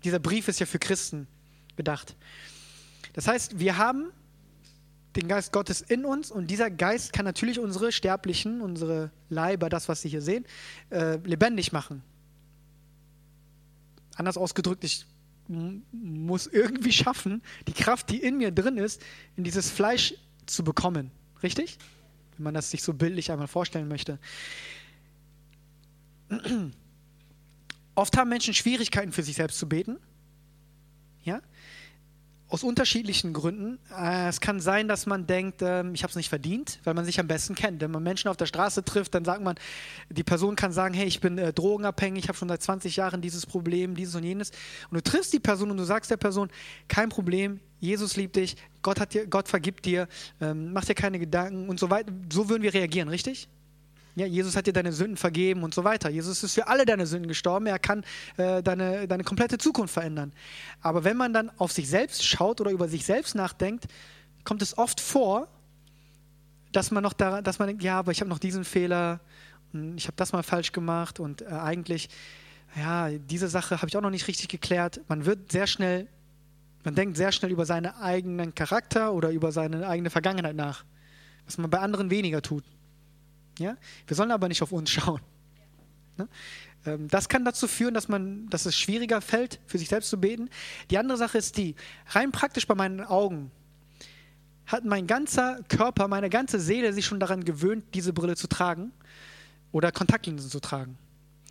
dieser 0.03 0.19
Brief 0.19 0.47
ist 0.47 0.59
ja 0.59 0.65
für 0.65 0.79
Christen 0.79 1.27
gedacht. 1.75 2.15
Das 3.13 3.27
heißt, 3.27 3.59
wir 3.59 3.77
haben 3.77 4.11
den 5.15 5.27
Geist 5.27 5.51
Gottes 5.51 5.81
in 5.81 6.05
uns 6.05 6.31
und 6.31 6.47
dieser 6.47 6.69
Geist 6.69 7.11
kann 7.13 7.25
natürlich 7.25 7.59
unsere 7.59 7.91
Sterblichen, 7.91 8.61
unsere 8.61 9.11
Leiber, 9.29 9.69
das, 9.69 9.89
was 9.89 10.01
Sie 10.01 10.09
hier 10.09 10.21
sehen, 10.21 10.45
äh, 10.89 11.17
lebendig 11.17 11.71
machen. 11.71 12.01
Anders 14.15 14.37
ausgedrückt, 14.37 14.83
ich 14.83 15.05
muss 15.91 16.47
irgendwie 16.47 16.91
schaffen, 16.91 17.41
die 17.67 17.73
Kraft, 17.73 18.09
die 18.09 18.17
in 18.17 18.37
mir 18.37 18.51
drin 18.51 18.77
ist, 18.77 19.01
in 19.35 19.43
dieses 19.43 19.69
Fleisch 19.69 20.13
zu 20.45 20.63
bekommen. 20.63 21.11
Richtig? 21.43 21.77
Wenn 22.37 22.43
man 22.43 22.53
das 22.53 22.71
sich 22.71 22.83
so 22.83 22.93
bildlich 22.93 23.31
einmal 23.31 23.47
vorstellen 23.47 23.87
möchte. 23.87 24.19
Oft 27.95 28.17
haben 28.17 28.29
Menschen 28.29 28.53
Schwierigkeiten 28.53 29.11
für 29.11 29.23
sich 29.23 29.35
selbst 29.35 29.59
zu 29.59 29.67
beten. 29.67 29.97
Aus 32.51 32.63
unterschiedlichen 32.63 33.31
Gründen. 33.31 33.79
Äh, 33.97 34.27
es 34.27 34.41
kann 34.41 34.59
sein, 34.59 34.89
dass 34.89 35.05
man 35.05 35.25
denkt, 35.25 35.61
ähm, 35.61 35.93
ich 35.93 36.03
habe 36.03 36.11
es 36.11 36.17
nicht 36.17 36.27
verdient, 36.27 36.81
weil 36.83 36.93
man 36.93 37.05
sich 37.05 37.17
am 37.17 37.27
besten 37.27 37.55
kennt. 37.55 37.79
Wenn 37.79 37.91
man 37.91 38.03
Menschen 38.03 38.27
auf 38.27 38.35
der 38.35 38.45
Straße 38.45 38.83
trifft, 38.83 39.15
dann 39.15 39.23
sagt 39.23 39.41
man, 39.41 39.55
die 40.09 40.25
Person 40.25 40.57
kann 40.57 40.73
sagen, 40.73 40.93
hey, 40.93 41.07
ich 41.07 41.21
bin 41.21 41.37
äh, 41.37 41.53
drogenabhängig, 41.53 42.25
ich 42.25 42.27
habe 42.27 42.37
schon 42.37 42.49
seit 42.49 42.61
20 42.61 42.97
Jahren 42.97 43.21
dieses 43.21 43.45
Problem, 43.45 43.95
dieses 43.95 44.15
und 44.15 44.23
jenes. 44.23 44.51
Und 44.89 44.97
du 44.97 45.01
triffst 45.01 45.31
die 45.31 45.39
Person 45.39 45.71
und 45.71 45.77
du 45.77 45.85
sagst 45.85 46.11
der 46.11 46.17
Person, 46.17 46.49
kein 46.89 47.07
Problem, 47.07 47.61
Jesus 47.79 48.17
liebt 48.17 48.35
dich, 48.35 48.57
Gott, 48.81 48.99
hat 48.99 49.13
dir, 49.13 49.27
Gott 49.27 49.47
vergibt 49.47 49.85
dir, 49.85 50.09
ähm, 50.41 50.73
mach 50.73 50.83
dir 50.83 50.93
keine 50.93 51.19
Gedanken 51.19 51.69
und 51.69 51.79
so 51.79 51.89
weiter. 51.89 52.11
So 52.33 52.49
würden 52.49 52.63
wir 52.63 52.73
reagieren, 52.73 53.07
richtig? 53.07 53.47
Ja, 54.15 54.25
Jesus 54.25 54.55
hat 54.55 54.67
dir 54.67 54.73
deine 54.73 54.91
Sünden 54.91 55.15
vergeben 55.15 55.63
und 55.63 55.73
so 55.73 55.83
weiter. 55.83 56.09
Jesus 56.09 56.43
ist 56.43 56.53
für 56.53 56.67
alle 56.67 56.85
deine 56.85 57.07
Sünden 57.07 57.27
gestorben. 57.27 57.65
Er 57.65 57.79
kann 57.79 58.03
äh, 58.37 58.61
deine, 58.61 59.07
deine 59.07 59.23
komplette 59.23 59.57
Zukunft 59.57 59.93
verändern. 59.93 60.33
Aber 60.81 61.03
wenn 61.03 61.15
man 61.15 61.33
dann 61.33 61.49
auf 61.57 61.71
sich 61.71 61.89
selbst 61.89 62.25
schaut 62.25 62.59
oder 62.59 62.71
über 62.71 62.89
sich 62.89 63.05
selbst 63.05 63.35
nachdenkt, 63.35 63.85
kommt 64.43 64.61
es 64.61 64.77
oft 64.77 64.99
vor, 64.99 65.47
dass 66.71 66.91
man 66.91 67.03
noch 67.03 67.13
da, 67.13 67.41
dass 67.41 67.59
man 67.59 67.67
denkt, 67.69 67.83
ja, 67.83 67.99
aber 67.99 68.11
ich 68.11 68.19
habe 68.19 68.29
noch 68.29 68.39
diesen 68.39 68.65
Fehler 68.65 69.21
und 69.73 69.97
ich 69.97 70.07
habe 70.07 70.15
das 70.17 70.33
mal 70.33 70.43
falsch 70.43 70.71
gemacht 70.71 71.19
und 71.19 71.41
äh, 71.41 71.45
eigentlich, 71.45 72.09
ja, 72.75 73.09
diese 73.09 73.47
Sache 73.47 73.77
habe 73.77 73.87
ich 73.87 73.95
auch 73.95 74.01
noch 74.01 74.09
nicht 74.09 74.27
richtig 74.27 74.49
geklärt. 74.49 75.01
Man 75.07 75.25
wird 75.25 75.51
sehr 75.51 75.67
schnell, 75.67 76.07
man 76.83 76.95
denkt 76.95 77.15
sehr 77.15 77.31
schnell 77.31 77.51
über 77.51 77.65
seinen 77.65 77.93
eigenen 77.93 78.55
Charakter 78.55 79.13
oder 79.13 79.29
über 79.29 79.51
seine 79.51 79.87
eigene 79.87 80.09
Vergangenheit 80.09 80.55
nach, 80.55 80.83
was 81.45 81.57
man 81.57 81.69
bei 81.69 81.79
anderen 81.79 82.09
weniger 82.09 82.41
tut. 82.41 82.63
Ja? 83.61 83.77
Wir 84.07 84.15
sollen 84.15 84.31
aber 84.31 84.47
nicht 84.47 84.61
auf 84.61 84.71
uns 84.71 84.89
schauen. 84.91 85.21
Ne? 86.17 86.27
Ähm, 86.85 87.07
das 87.07 87.29
kann 87.29 87.45
dazu 87.45 87.67
führen, 87.67 87.93
dass, 87.93 88.07
man, 88.07 88.49
dass 88.49 88.65
es 88.65 88.75
schwieriger 88.75 89.21
fällt, 89.21 89.59
für 89.65 89.77
sich 89.77 89.89
selbst 89.89 90.09
zu 90.09 90.19
beten. 90.19 90.49
Die 90.89 90.97
andere 90.97 91.17
Sache 91.17 91.37
ist 91.37 91.57
die, 91.57 91.75
rein 92.07 92.31
praktisch 92.31 92.67
bei 92.67 92.75
meinen 92.75 93.01
Augen 93.01 93.51
hat 94.71 94.85
mein 94.85 95.07
ganzer 95.07 95.59
Körper, 95.67 96.07
meine 96.07 96.29
ganze 96.29 96.59
Seele 96.59 96.93
sich 96.93 97.05
schon 97.05 97.19
daran 97.19 97.43
gewöhnt, 97.43 97.83
diese 97.93 98.13
Brille 98.13 98.35
zu 98.35 98.47
tragen 98.47 98.91
oder 99.71 99.91
Kontaktlinsen 99.91 100.49
zu 100.49 100.59
tragen. 100.59 100.97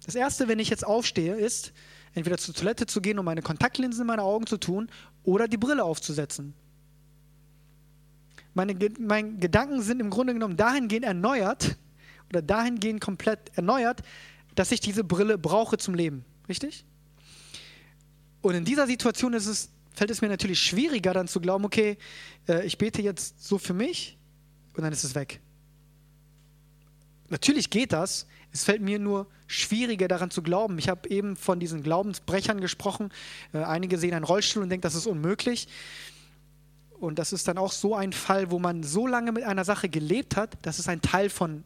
Das 0.07 0.15
Erste, 0.15 0.49
wenn 0.49 0.59
ich 0.59 0.71
jetzt 0.71 0.87
aufstehe, 0.87 1.35
ist, 1.35 1.73
entweder 2.15 2.39
zur 2.39 2.55
Toilette 2.55 2.87
zu 2.87 3.01
gehen, 3.01 3.19
um 3.19 3.25
meine 3.25 3.43
Kontaktlinsen 3.43 4.03
in 4.03 4.07
meine 4.07 4.23
Augen 4.23 4.47
zu 4.47 4.57
tun 4.57 4.91
oder 5.23 5.49
die 5.49 5.59
Brille 5.59 5.85
aufzusetzen. 5.85 6.55
Meine, 8.55 8.77
meine 8.99 9.37
Gedanken 9.37 9.83
sind 9.83 10.01
im 10.01 10.11
Grunde 10.11 10.33
genommen 10.33 10.57
dahingehend 10.57 11.05
erneuert, 11.05 11.77
oder 12.31 12.43
dahingehend 12.43 13.01
komplett 13.01 13.57
erneuert, 13.57 14.03
dass 14.55 14.73
ich 14.73 14.81
diese 14.81 15.05
Brille 15.05 15.39
brauche 15.39 15.79
zum 15.79 15.95
Leben. 15.95 16.25
Richtig? 16.49 16.85
Und 18.43 18.55
in 18.55 18.65
dieser 18.65 18.87
Situation 18.87 19.35
es, 19.35 19.71
fällt 19.95 20.11
es 20.11 20.23
mir 20.23 20.29
natürlich 20.29 20.61
schwieriger, 20.61 21.13
dann 21.13 21.29
zu 21.29 21.41
glauben, 21.41 21.65
okay, 21.65 21.99
äh, 22.49 22.65
ich 22.65 22.79
bete 22.79 23.03
jetzt 23.03 23.45
so 23.47 23.59
für 23.59 23.75
mich 23.75 24.19
und 24.75 24.83
dann 24.83 24.93
ist 24.93 25.05
es 25.05 25.15
weg. 25.15 25.41
Natürlich 27.29 27.71
geht 27.71 27.93
das. 27.93 28.27
Es 28.53 28.65
fällt 28.65 28.83
mir 28.83 28.99
nur 28.99 29.29
schwieriger 29.47 30.09
daran 30.09 30.31
zu 30.31 30.43
glauben. 30.43 30.79
Ich 30.79 30.89
habe 30.89 31.09
eben 31.09 31.37
von 31.37 31.61
diesen 31.61 31.83
Glaubensbrechern 31.83 32.61
gesprochen. 32.61 33.11
Äh, 33.53 33.59
einige 33.59 33.99
sehen 33.99 34.15
einen 34.15 34.25
Rollstuhl 34.25 34.63
und 34.63 34.71
denken, 34.71 34.83
das 34.83 34.95
ist 34.95 35.07
unmöglich. 35.07 35.69
Und 36.99 37.19
das 37.19 37.33
ist 37.33 37.49
dann 37.49 37.57
auch 37.57 37.73
so 37.73 37.95
ein 37.95 38.13
Fall, 38.13 38.51
wo 38.51 38.59
man 38.59 38.83
so 38.83 39.07
lange 39.07 39.33
mit 39.33 39.45
einer 39.45 39.65
Sache 39.65 39.89
gelebt 39.89 40.37
hat, 40.37 40.59
dass 40.63 40.79
es 40.79 40.89
ein 40.89 41.01
Teil 41.01 41.31
von 41.31 41.65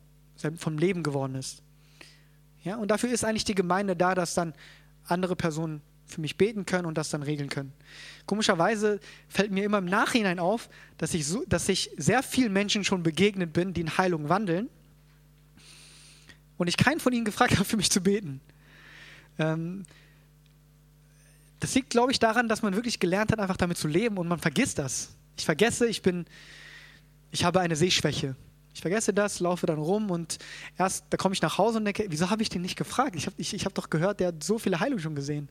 vom 0.57 0.79
Leben 0.79 1.03
geworden 1.03 1.35
ist. 1.35 1.63
Ja, 2.63 2.77
und 2.77 2.91
dafür 2.91 3.11
ist 3.11 3.25
eigentlich 3.25 3.45
die 3.45 3.55
Gemeinde 3.55 3.95
da, 3.95 4.15
dass 4.15 4.35
dann 4.35 4.55
andere 5.07 5.37
Personen 5.37 5.83
für 6.07 6.21
mich 6.21 6.37
beten 6.37 6.67
können 6.67 6.87
und 6.87 6.97
das 6.97 7.11
dann 7.11 7.23
regeln 7.23 7.49
können. 7.49 7.73
Komischerweise 8.27 9.01
fällt 9.29 9.51
mir 9.51 9.65
immer 9.65 9.79
im 9.79 9.85
Nachhinein 9.85 10.39
auf, 10.39 10.69
dass 10.99 11.15
ich, 11.15 11.27
so, 11.27 11.45
dass 11.47 11.69
ich 11.69 11.91
sehr 11.97 12.23
vielen 12.23 12.53
Menschen 12.53 12.85
schon 12.85 13.03
begegnet 13.03 13.53
bin, 13.53 13.75
die 13.75 13.83
in 13.83 13.97
Heilung 13.97 14.29
wandeln 14.29 14.69
und 16.57 16.69
ich 16.69 16.77
keinen 16.77 17.01
von 17.01 17.13
ihnen 17.13 17.25
gefragt 17.25 17.53
habe, 17.57 17.65
für 17.65 17.77
mich 17.77 17.91
zu 17.91 18.01
beten. 18.01 18.41
Ähm, 19.39 19.85
das 21.61 21.75
liegt, 21.75 21.91
glaube 21.91 22.13
ich, 22.13 22.19
daran, 22.19 22.49
dass 22.49 22.63
man 22.63 22.75
wirklich 22.75 23.01
gelernt 23.01 23.33
hat, 23.33 23.39
einfach 23.39 23.57
damit 23.57 23.79
zu 23.79 23.89
leben 23.89 24.19
und 24.19 24.29
man 24.29 24.39
vergisst 24.39 24.79
das. 24.79 25.15
Ich 25.37 25.45
vergesse, 25.45 25.87
ich 25.87 26.03
bin, 26.03 26.27
ich 27.31 27.45
habe 27.45 27.61
eine 27.61 27.77
Sehschwäche. 27.77 28.37
Ich 28.75 28.81
vergesse 28.81 29.15
das, 29.15 29.39
laufe 29.39 29.67
dann 29.67 29.79
rum 29.79 30.11
und 30.11 30.39
erst, 30.77 31.05
da 31.11 31.17
komme 31.17 31.33
ich 31.33 31.41
nach 31.41 31.59
Hause 31.59 31.79
und 31.79 31.85
denke, 31.85 32.07
wieso 32.09 32.29
habe 32.29 32.43
ich 32.43 32.49
den 32.49 32.61
nicht 32.61 32.77
gefragt? 32.77 33.15
Ich 33.15 33.27
habe 33.27 33.37
ich, 33.39 33.55
ich 33.55 33.65
hab 33.65 33.75
doch 33.75 33.89
gehört, 33.89 34.19
der 34.19 34.29
hat 34.29 34.43
so 34.43 34.59
viele 34.59 34.81
Heilungen 34.81 35.01
schon 35.01 35.15
gesehen. 35.15 35.49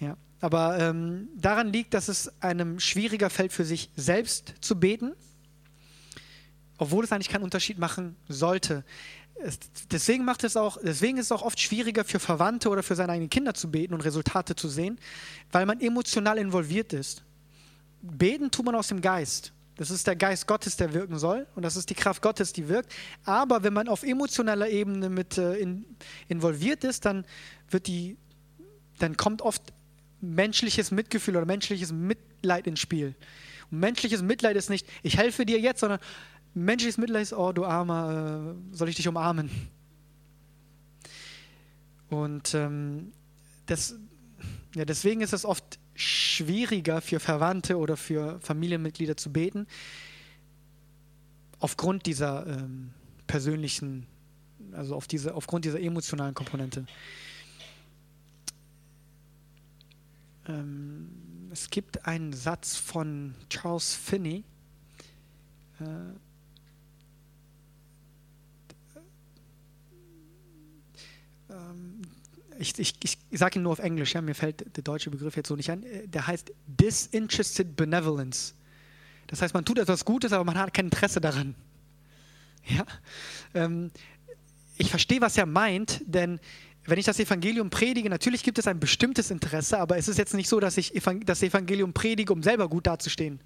Ja, 0.00 0.16
aber 0.40 0.78
ähm, 0.80 1.28
daran 1.36 1.70
liegt, 1.70 1.92
dass 1.92 2.08
es 2.08 2.32
einem 2.42 2.80
schwieriger 2.80 3.28
fällt, 3.28 3.52
für 3.52 3.66
sich 3.66 3.90
selbst 3.94 4.54
zu 4.62 4.80
beten, 4.80 5.12
obwohl 6.78 7.04
es 7.04 7.12
eigentlich 7.12 7.28
keinen 7.28 7.44
Unterschied 7.44 7.78
machen 7.78 8.16
sollte. 8.26 8.84
Es, 9.44 9.58
deswegen, 9.90 10.24
macht 10.24 10.44
es 10.44 10.56
auch, 10.56 10.78
deswegen 10.82 11.18
ist 11.18 11.26
es 11.26 11.32
auch 11.32 11.42
oft 11.42 11.60
schwieriger 11.60 12.04
für 12.04 12.18
Verwandte 12.18 12.70
oder 12.70 12.82
für 12.82 12.96
seine 12.96 13.12
eigenen 13.12 13.30
Kinder 13.30 13.52
zu 13.52 13.70
beten 13.70 13.92
und 13.92 14.00
Resultate 14.00 14.56
zu 14.56 14.68
sehen, 14.68 14.98
weil 15.52 15.66
man 15.66 15.78
emotional 15.80 16.38
involviert 16.38 16.94
ist. 16.94 17.22
Beten 18.00 18.50
tut 18.50 18.64
man 18.64 18.74
aus 18.74 18.88
dem 18.88 19.02
Geist. 19.02 19.52
Das 19.82 19.90
ist 19.90 20.06
der 20.06 20.14
Geist 20.14 20.46
Gottes, 20.46 20.76
der 20.76 20.94
wirken 20.94 21.18
soll 21.18 21.48
und 21.56 21.64
das 21.64 21.74
ist 21.74 21.90
die 21.90 21.96
Kraft 21.96 22.22
Gottes, 22.22 22.52
die 22.52 22.68
wirkt. 22.68 22.94
Aber 23.24 23.64
wenn 23.64 23.72
man 23.72 23.88
auf 23.88 24.04
emotionaler 24.04 24.68
Ebene 24.68 25.10
mit 25.10 25.38
äh, 25.38 25.54
in, 25.56 25.84
involviert 26.28 26.84
ist, 26.84 27.04
dann 27.04 27.26
wird 27.68 27.88
die, 27.88 28.16
dann 29.00 29.16
kommt 29.16 29.42
oft 29.42 29.72
menschliches 30.20 30.92
Mitgefühl 30.92 31.36
oder 31.36 31.46
menschliches 31.46 31.90
Mitleid 31.90 32.68
ins 32.68 32.78
Spiel. 32.78 33.16
Und 33.72 33.80
menschliches 33.80 34.22
Mitleid 34.22 34.54
ist 34.54 34.70
nicht, 34.70 34.86
ich 35.02 35.16
helfe 35.16 35.44
dir 35.44 35.58
jetzt, 35.58 35.80
sondern 35.80 35.98
menschliches 36.54 36.96
Mitleid 36.96 37.22
ist, 37.22 37.32
oh 37.32 37.50
du 37.50 37.64
Armer, 37.64 38.54
äh, 38.54 38.76
soll 38.76 38.88
ich 38.88 38.94
dich 38.94 39.08
umarmen? 39.08 39.50
Und 42.08 42.54
ähm, 42.54 43.10
das, 43.66 43.96
ja, 44.76 44.84
deswegen 44.84 45.22
ist 45.22 45.32
es 45.32 45.44
oft 45.44 45.80
schwieriger 45.94 47.00
für 47.00 47.20
Verwandte 47.20 47.76
oder 47.78 47.96
für 47.96 48.40
Familienmitglieder 48.40 49.16
zu 49.16 49.32
beten, 49.32 49.66
aufgrund 51.60 52.06
dieser 52.06 52.46
ähm, 52.46 52.90
persönlichen, 53.26 54.06
also 54.72 54.96
auf 54.96 55.06
diese, 55.06 55.34
aufgrund 55.34 55.64
dieser 55.64 55.80
emotionalen 55.80 56.34
Komponente. 56.34 56.86
Ähm, 60.48 61.08
es 61.52 61.70
gibt 61.70 62.06
einen 62.06 62.32
Satz 62.32 62.76
von 62.76 63.34
Charles 63.48 63.94
Finney, 63.94 64.44
äh, 65.80 65.84
ähm, 71.50 71.91
ich, 72.58 72.78
ich, 72.78 72.94
ich 73.02 73.18
sage 73.30 73.58
ihn 73.58 73.62
nur 73.62 73.72
auf 73.72 73.78
Englisch, 73.78 74.14
ja, 74.14 74.20
mir 74.20 74.34
fällt 74.34 74.76
der 74.76 74.82
deutsche 74.82 75.10
Begriff 75.10 75.36
jetzt 75.36 75.48
so 75.48 75.56
nicht 75.56 75.70
an, 75.70 75.82
äh, 75.82 76.06
der 76.08 76.26
heißt 76.26 76.52
Disinterested 76.66 77.76
Benevolence. 77.76 78.54
Das 79.26 79.42
heißt, 79.42 79.54
man 79.54 79.64
tut 79.64 79.78
etwas 79.78 80.04
Gutes, 80.04 80.32
aber 80.32 80.44
man 80.44 80.58
hat 80.58 80.74
kein 80.74 80.86
Interesse 80.86 81.20
daran. 81.20 81.54
Ja? 82.66 82.84
Ähm, 83.54 83.90
ich 84.76 84.90
verstehe, 84.90 85.20
was 85.20 85.36
er 85.36 85.46
meint, 85.46 86.02
denn 86.06 86.40
wenn 86.84 86.98
ich 86.98 87.04
das 87.04 87.20
Evangelium 87.20 87.70
predige, 87.70 88.10
natürlich 88.10 88.42
gibt 88.42 88.58
es 88.58 88.66
ein 88.66 88.80
bestimmtes 88.80 89.30
Interesse, 89.30 89.78
aber 89.78 89.96
es 89.96 90.08
ist 90.08 90.18
jetzt 90.18 90.34
nicht 90.34 90.48
so, 90.48 90.58
dass 90.58 90.76
ich 90.76 90.92
das 91.24 91.42
Evangelium 91.42 91.92
predige, 91.92 92.32
um 92.32 92.42
selber 92.42 92.68
gut 92.68 92.86
dazustehen. 92.86 93.40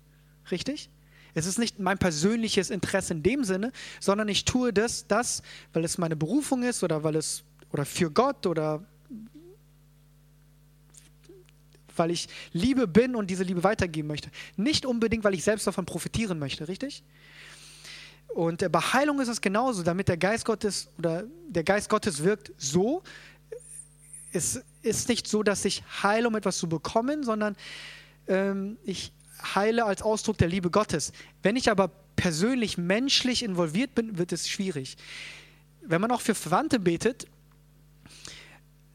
Richtig? 0.50 0.88
Es 1.34 1.44
ist 1.44 1.58
nicht 1.58 1.78
mein 1.78 1.98
persönliches 1.98 2.70
Interesse 2.70 3.12
in 3.12 3.22
dem 3.22 3.44
Sinne, 3.44 3.72
sondern 4.00 4.28
ich 4.28 4.46
tue 4.46 4.72
das, 4.72 5.06
das, 5.06 5.42
weil 5.74 5.84
es 5.84 5.98
meine 5.98 6.16
Berufung 6.16 6.62
ist 6.62 6.82
oder 6.82 7.04
weil 7.04 7.16
es 7.16 7.44
oder 7.72 7.84
für 7.84 8.10
Gott 8.10 8.46
oder 8.46 8.86
weil 11.98 12.10
ich 12.10 12.28
Liebe 12.52 12.86
bin 12.86 13.14
und 13.14 13.28
diese 13.28 13.42
Liebe 13.42 13.64
weitergeben 13.64 14.08
möchte. 14.08 14.30
Nicht 14.56 14.86
unbedingt, 14.86 15.24
weil 15.24 15.34
ich 15.34 15.44
selbst 15.44 15.66
davon 15.66 15.86
profitieren 15.86 16.38
möchte, 16.38 16.68
richtig? 16.68 17.02
Und 18.28 18.70
bei 18.70 18.80
Heilung 18.80 19.20
ist 19.20 19.28
es 19.28 19.40
genauso, 19.40 19.82
damit 19.82 20.08
der 20.08 20.16
Geist 20.16 20.44
Gottes 20.44 20.88
oder 20.98 21.24
der 21.48 21.64
Geist 21.64 21.88
Gottes 21.88 22.22
wirkt 22.22 22.52
so. 22.58 23.02
Es 24.32 24.62
ist 24.82 25.08
nicht 25.08 25.26
so, 25.26 25.42
dass 25.42 25.64
ich 25.64 25.82
heile, 26.02 26.28
um 26.28 26.36
etwas 26.36 26.58
zu 26.58 26.68
bekommen, 26.68 27.24
sondern 27.24 27.56
ähm, 28.28 28.76
ich 28.84 29.12
heile 29.54 29.84
als 29.84 30.02
Ausdruck 30.02 30.38
der 30.38 30.48
Liebe 30.48 30.70
Gottes. 30.70 31.12
Wenn 31.42 31.56
ich 31.56 31.70
aber 31.70 31.88
persönlich 32.16 32.76
menschlich 32.78 33.42
involviert 33.42 33.94
bin, 33.94 34.18
wird 34.18 34.32
es 34.32 34.48
schwierig. 34.48 34.96
Wenn 35.82 36.00
man 36.00 36.10
auch 36.10 36.20
für 36.20 36.34
Verwandte 36.34 36.80
betet, 36.80 37.26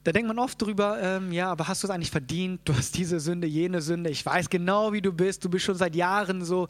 da 0.04 0.12
denkt 0.12 0.28
man 0.28 0.40
oft 0.40 0.60
drüber, 0.60 1.00
ähm, 1.00 1.32
ja, 1.32 1.52
aber 1.52 1.68
hast 1.68 1.84
du 1.84 1.88
es 1.88 1.92
eigentlich 1.92 2.10
verdient? 2.10 2.62
Du 2.66 2.76
hast 2.76 2.98
diese 2.98 3.20
Sünde, 3.20 3.46
jene 3.46 3.82
Sünde. 3.82 4.10
Ich 4.10 4.26
weiß 4.26 4.50
genau, 4.50 4.94
wie 4.94 5.02
du 5.02 5.14
bist. 5.14 5.46
Du 5.46 5.50
bist 5.50 5.66
schon 5.66 5.76
seit 5.76 5.96
Jahren 5.96 6.44
so. 6.44 6.70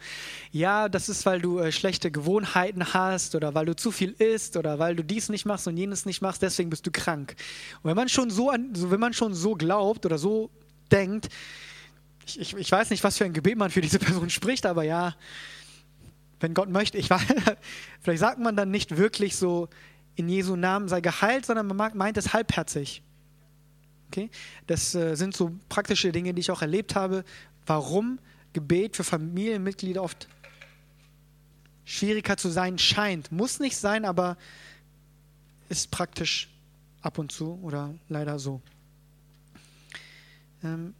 Ja, 0.52 0.90
das 0.90 1.08
ist, 1.08 1.26
weil 1.26 1.40
du 1.40 1.60
äh, 1.60 1.72
schlechte 1.72 2.12
Gewohnheiten 2.12 2.94
hast 2.94 3.34
oder 3.36 3.54
weil 3.54 3.66
du 3.66 3.76
zu 3.76 3.92
viel 3.92 4.12
isst 4.12 4.58
oder 4.58 4.80
weil 4.80 4.98
du 4.98 5.04
dies 5.04 5.30
nicht 5.30 5.46
machst 5.46 5.66
und 5.68 5.78
jenes 5.78 6.06
nicht 6.06 6.22
machst. 6.22 6.42
Deswegen 6.42 6.70
bist 6.70 6.86
du 6.86 6.92
krank. 6.92 7.36
Und 7.82 7.90
wenn 7.90 7.96
man 7.96 8.10
schon 8.10 8.30
so, 8.30 8.50
an, 8.50 8.70
wenn 8.74 9.00
man 9.00 9.14
schon 9.14 9.34
so 9.34 9.56
glaubt 9.56 10.06
oder 10.06 10.18
so 10.18 10.50
denkt, 10.92 11.30
ich, 12.26 12.40
ich, 12.40 12.58
ich 12.58 12.72
weiß 12.72 12.90
nicht, 12.90 13.04
was 13.04 13.18
für 13.18 13.24
ein 13.24 13.34
Gebet 13.34 13.58
man 13.58 13.72
für 13.72 13.82
diese 13.82 14.00
Person 14.00 14.30
spricht, 14.30 14.66
aber 14.66 14.84
ja, 14.84 15.16
wenn 16.42 16.54
Gott 16.54 16.70
möchte, 16.70 16.98
ich 16.98 17.10
weiß, 17.10 17.22
vielleicht 18.02 18.20
sagt 18.20 18.40
man 18.40 18.58
dann 18.58 18.72
nicht 18.72 18.98
wirklich 18.98 19.38
so, 19.38 19.70
in 20.16 20.28
Jesu 20.28 20.58
Namen 20.58 20.90
sei 20.90 21.00
geheilt, 21.00 21.46
sondern 21.46 21.68
man 21.68 21.92
meint 21.96 22.18
es 22.18 22.34
halbherzig. 22.34 23.02
Okay? 24.12 24.30
Das 24.68 24.94
äh, 24.94 25.15
sind 25.15 25.36
so 25.36 25.53
praktische 25.70 26.12
Dinge, 26.12 26.34
die 26.34 26.41
ich 26.41 26.51
auch 26.51 26.62
erlebt 26.62 26.96
habe, 26.96 27.24
warum 27.65 28.20
Gebet 28.51 28.98
für 28.98 29.06
Familienmitglieder 29.06 30.03
oft 30.03 30.27
schwieriger 31.86 32.36
zu 32.36 32.50
sein 32.50 32.77
scheint. 32.77 33.32
Muss 33.32 33.62
nicht 33.62 33.77
sein, 33.77 34.03
aber 34.03 34.38
ist 35.70 35.91
praktisch 35.91 36.50
ab 37.01 37.20
und 37.20 37.32
zu 37.32 37.58
oder 37.63 37.96
leider 38.10 38.38
so. 38.38 38.62
Ähm 40.62 40.94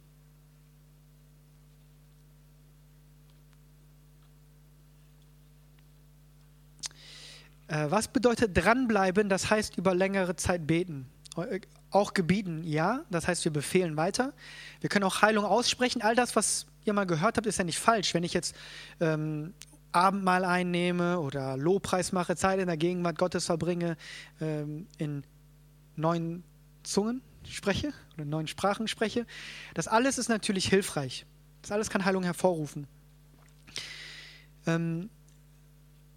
äh, 7.68 7.90
was 7.90 8.08
bedeutet 8.08 8.56
dranbleiben? 8.56 9.28
Das 9.28 9.50
heißt 9.50 9.76
über 9.76 9.94
längere 9.94 10.34
Zeit 10.36 10.66
beten. 10.66 11.06
Auch 11.92 12.14
gebieten, 12.14 12.64
ja. 12.64 13.04
Das 13.10 13.28
heißt, 13.28 13.44
wir 13.44 13.52
befehlen 13.52 13.96
weiter. 13.96 14.32
Wir 14.80 14.88
können 14.88 15.04
auch 15.04 15.20
Heilung 15.22 15.44
aussprechen. 15.44 16.00
All 16.02 16.14
das, 16.14 16.34
was 16.34 16.66
ihr 16.84 16.94
mal 16.94 17.04
gehört 17.04 17.36
habt, 17.36 17.46
ist 17.46 17.58
ja 17.58 17.64
nicht 17.64 17.78
falsch. 17.78 18.14
Wenn 18.14 18.24
ich 18.24 18.32
jetzt 18.32 18.56
ähm, 18.98 19.52
Abendmahl 19.92 20.46
einnehme 20.46 21.20
oder 21.20 21.58
Lobpreis 21.58 22.12
mache, 22.12 22.34
Zeit 22.34 22.58
in 22.58 22.66
der 22.66 22.78
Gegenwart 22.78 23.18
Gottes 23.18 23.44
verbringe, 23.44 23.98
ähm, 24.40 24.86
in 24.96 25.22
neuen 25.94 26.42
Zungen 26.82 27.20
spreche 27.46 27.92
oder 28.14 28.22
in 28.22 28.30
neuen 28.30 28.46
Sprachen 28.46 28.88
spreche, 28.88 29.26
das 29.74 29.86
alles 29.86 30.16
ist 30.16 30.28
natürlich 30.28 30.68
hilfreich. 30.68 31.26
Das 31.60 31.72
alles 31.72 31.90
kann 31.90 32.06
Heilung 32.06 32.24
hervorrufen. 32.24 32.86
Ähm, 34.66 35.10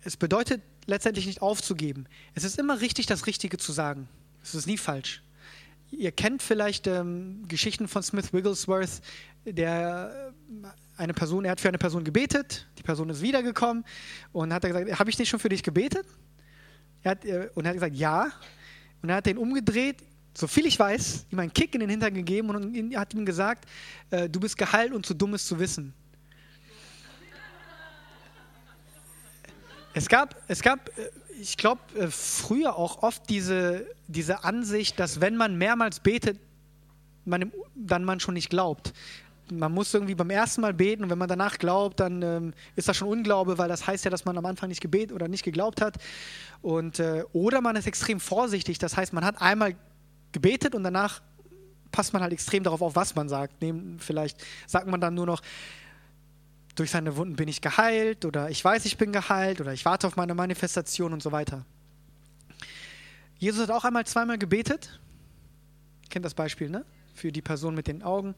es 0.01 0.15
bedeutet 0.15 0.62
letztendlich 0.86 1.25
nicht 1.25 1.41
aufzugeben. 1.41 2.08
Es 2.34 2.46
ist 2.46 2.58
immer 2.58 2.79
richtig, 2.79 3.08
das 3.08 3.27
Richtige 3.27 3.58
zu 3.58 3.74
sagen. 3.74 4.08
Es 4.41 4.55
ist 4.55 4.67
nie 4.67 4.77
falsch. 4.77 5.25
Ihr 5.97 6.11
kennt 6.11 6.41
vielleicht 6.41 6.87
ähm, 6.87 7.47
Geschichten 7.47 7.87
von 7.87 8.03
Smith 8.03 8.33
Wigglesworth, 8.33 9.01
der 9.45 10.33
äh, 10.63 10.67
eine 10.97 11.13
Person, 11.13 11.45
er 11.45 11.51
hat 11.51 11.61
für 11.61 11.69
eine 11.69 11.77
Person 11.77 12.03
gebetet, 12.03 12.67
die 12.77 12.83
Person 12.83 13.09
ist 13.09 13.21
wiedergekommen 13.21 13.85
und 14.33 14.53
hat 14.53 14.63
gesagt, 14.63 14.99
habe 14.99 15.09
ich 15.09 15.19
nicht 15.19 15.29
schon 15.29 15.39
für 15.39 15.49
dich 15.49 15.63
gebetet? 15.63 16.05
Er 17.03 17.11
hat, 17.11 17.25
äh, 17.25 17.49
und 17.53 17.65
er 17.65 17.69
hat 17.69 17.75
gesagt, 17.75 17.95
ja. 17.95 18.31
Und 19.01 19.09
er 19.09 19.17
hat 19.17 19.25
den 19.25 19.37
umgedreht, 19.37 19.97
so 20.33 20.47
viel 20.47 20.65
ich 20.65 20.77
weiß, 20.77 21.27
ihm 21.31 21.39
einen 21.39 21.53
Kick 21.53 21.73
in 21.73 21.79
den 21.79 21.89
Hintern 21.89 22.13
gegeben 22.13 22.49
und 22.49 22.95
hat 22.95 23.13
ihm 23.13 23.25
gesagt, 23.25 23.65
äh, 24.09 24.27
du 24.29 24.39
bist 24.39 24.57
geheilt 24.57 24.91
und 24.93 25.05
zu 25.05 25.13
dumm 25.13 25.33
es 25.33 25.45
zu 25.45 25.57
wissen. 25.59 25.93
Es 29.93 30.09
gab, 30.09 30.35
es 30.49 30.61
gab 30.61 30.91
ich 31.41 31.57
glaube, 31.57 31.81
äh, 31.98 32.07
früher 32.07 32.75
auch 32.75 33.03
oft 33.03 33.29
diese, 33.29 33.85
diese 34.07 34.43
Ansicht, 34.43 35.00
dass 35.00 35.21
wenn 35.21 35.35
man 35.35 35.57
mehrmals 35.57 36.00
betet, 36.00 36.39
man, 37.25 37.51
dann 37.75 38.03
man 38.03 38.19
schon 38.19 38.35
nicht 38.35 38.50
glaubt. 38.50 38.93
Man 39.51 39.71
muss 39.71 39.93
irgendwie 39.93 40.15
beim 40.15 40.29
ersten 40.31 40.61
Mal 40.61 40.74
beten 40.74 41.03
und 41.03 41.09
wenn 41.09 41.17
man 41.17 41.29
danach 41.29 41.59
glaubt, 41.59 42.00
dann 42.00 42.21
ähm, 42.21 42.53
ist 42.75 42.87
das 42.87 42.98
schon 42.98 43.07
Unglaube, 43.07 43.57
weil 43.57 43.67
das 43.67 43.85
heißt 43.85 44.05
ja, 44.05 44.11
dass 44.11 44.25
man 44.25 44.37
am 44.37 44.45
Anfang 44.45 44.69
nicht 44.69 44.81
gebetet 44.81 45.13
oder 45.13 45.27
nicht 45.27 45.43
geglaubt 45.43 45.81
hat. 45.81 45.98
Und, 46.61 47.00
äh, 47.00 47.24
oder 47.31 47.61
man 47.61 47.75
ist 47.75 47.85
extrem 47.85 48.19
vorsichtig, 48.19 48.79
das 48.79 48.98
heißt, 48.98 49.13
man 49.13 49.24
hat 49.24 49.41
einmal 49.41 49.75
gebetet 50.31 50.74
und 50.74 50.83
danach 50.83 51.21
passt 51.91 52.11
man 52.11 52.21
halt 52.24 52.33
extrem 52.33 52.63
darauf 52.63 52.81
auf, 52.81 52.95
was 52.95 53.15
man 53.15 53.29
sagt. 53.29 53.61
Nehmen, 53.61 54.00
vielleicht 54.00 54.43
sagt 54.65 54.87
man 54.87 55.00
dann 55.00 55.13
nur 55.13 55.27
noch, 55.27 55.41
durch 56.75 56.92
seine 56.92 57.16
Wunden 57.16 57.35
bin 57.35 57.48
ich 57.48 57.61
geheilt 57.61 58.25
oder 58.25 58.50
ich 58.50 58.64
weiß, 58.64 58.85
ich 58.85 58.98
bin 58.98 59.11
geheilt 59.11 59.61
oder 59.61 59.74
ich 59.74 59.85
warte 59.85 60.07
auf 60.07 60.18
meine 60.18 60.35
Manifestation 60.35 61.14
und 61.14 61.24
so 61.24 61.31
weiter. 61.31 61.66
Jesus 63.38 63.64
hat 63.64 63.72
auch 63.72 63.85
einmal 63.85 64.05
zweimal 64.05 64.38
gebetet. 64.38 65.00
Kennt 66.09 66.25
das 66.25 66.33
Beispiel, 66.33 66.70
ne? 66.70 66.85
Für 67.14 67.31
die 67.31 67.42
Person 67.42 67.75
mit 67.75 67.88
den 67.88 68.03
Augen. 68.03 68.35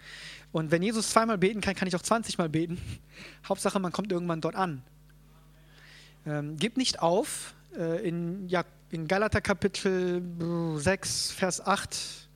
Und 0.51 0.69
wenn 0.71 0.83
Jesus 0.83 1.09
zweimal 1.09 1.39
beten 1.39 1.61
kann, 1.61 1.75
kann 1.75 1.87
ich 1.87 1.95
auch 1.95 2.01
20 2.01 2.37
Mal 2.37 2.49
beten. 2.49 2.79
Hauptsache, 3.49 3.79
man 3.79 3.91
kommt 3.91 4.11
irgendwann 4.11 4.41
dort 4.41 4.55
an. 4.55 4.83
Ähm, 6.25 6.57
gib 6.57 6.77
nicht 6.77 7.01
auf. 7.01 7.55
Äh, 7.75 8.07
in, 8.07 8.47
ja, 8.49 8.63
in 8.91 9.07
Galater 9.07 9.41
Kapitel 9.41 10.21
6, 10.77 11.31
Vers 11.31 11.65
8. 11.65 12.29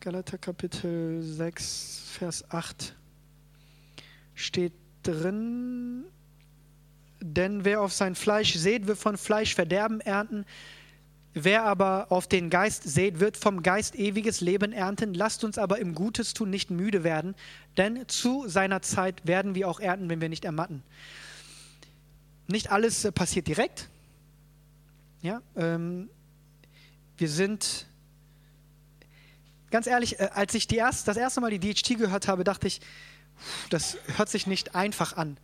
Galater 0.00 0.38
Kapitel 0.38 1.22
6, 1.22 2.02
Vers 2.18 2.50
8 2.50 2.94
steht 4.36 4.72
drin, 5.02 6.04
denn 7.20 7.64
wer 7.64 7.80
auf 7.80 7.92
sein 7.92 8.14
Fleisch 8.14 8.54
sät, 8.54 8.86
wird 8.86 8.98
von 8.98 9.16
Fleisch 9.16 9.54
Verderben 9.54 10.00
ernten. 10.00 10.44
Wer 11.34 11.64
aber 11.64 12.06
auf 12.10 12.28
den 12.28 12.48
Geist 12.48 12.84
sät, 12.84 13.20
wird 13.20 13.36
vom 13.36 13.62
Geist 13.62 13.94
ewiges 13.94 14.40
Leben 14.40 14.72
ernten. 14.72 15.12
Lasst 15.12 15.44
uns 15.44 15.58
aber 15.58 15.78
im 15.78 15.94
Gutes 15.94 16.32
tun 16.32 16.48
nicht 16.48 16.70
müde 16.70 17.04
werden, 17.04 17.34
denn 17.76 18.08
zu 18.08 18.48
seiner 18.48 18.80
Zeit 18.80 19.26
werden 19.26 19.54
wir 19.54 19.68
auch 19.68 19.80
ernten, 19.80 20.08
wenn 20.08 20.20
wir 20.20 20.28
nicht 20.28 20.44
ermatten. 20.44 20.82
Nicht 22.46 22.70
alles 22.70 23.04
äh, 23.04 23.12
passiert 23.12 23.48
direkt. 23.48 23.88
Ja, 25.20 25.42
ähm, 25.56 26.08
wir 27.18 27.28
sind, 27.28 27.86
ganz 29.70 29.86
ehrlich, 29.86 30.20
äh, 30.20 30.28
als 30.32 30.54
ich 30.54 30.72
erst, 30.72 31.08
das 31.08 31.16
erste 31.16 31.40
Mal 31.40 31.50
die 31.50 31.58
DHT 31.58 31.98
gehört 31.98 32.28
habe, 32.28 32.44
dachte 32.44 32.66
ich, 32.66 32.80
das 33.70 33.98
hört 34.16 34.28
sich 34.28 34.46
nicht 34.46 34.74
einfach 34.74 35.16
an. 35.16 35.38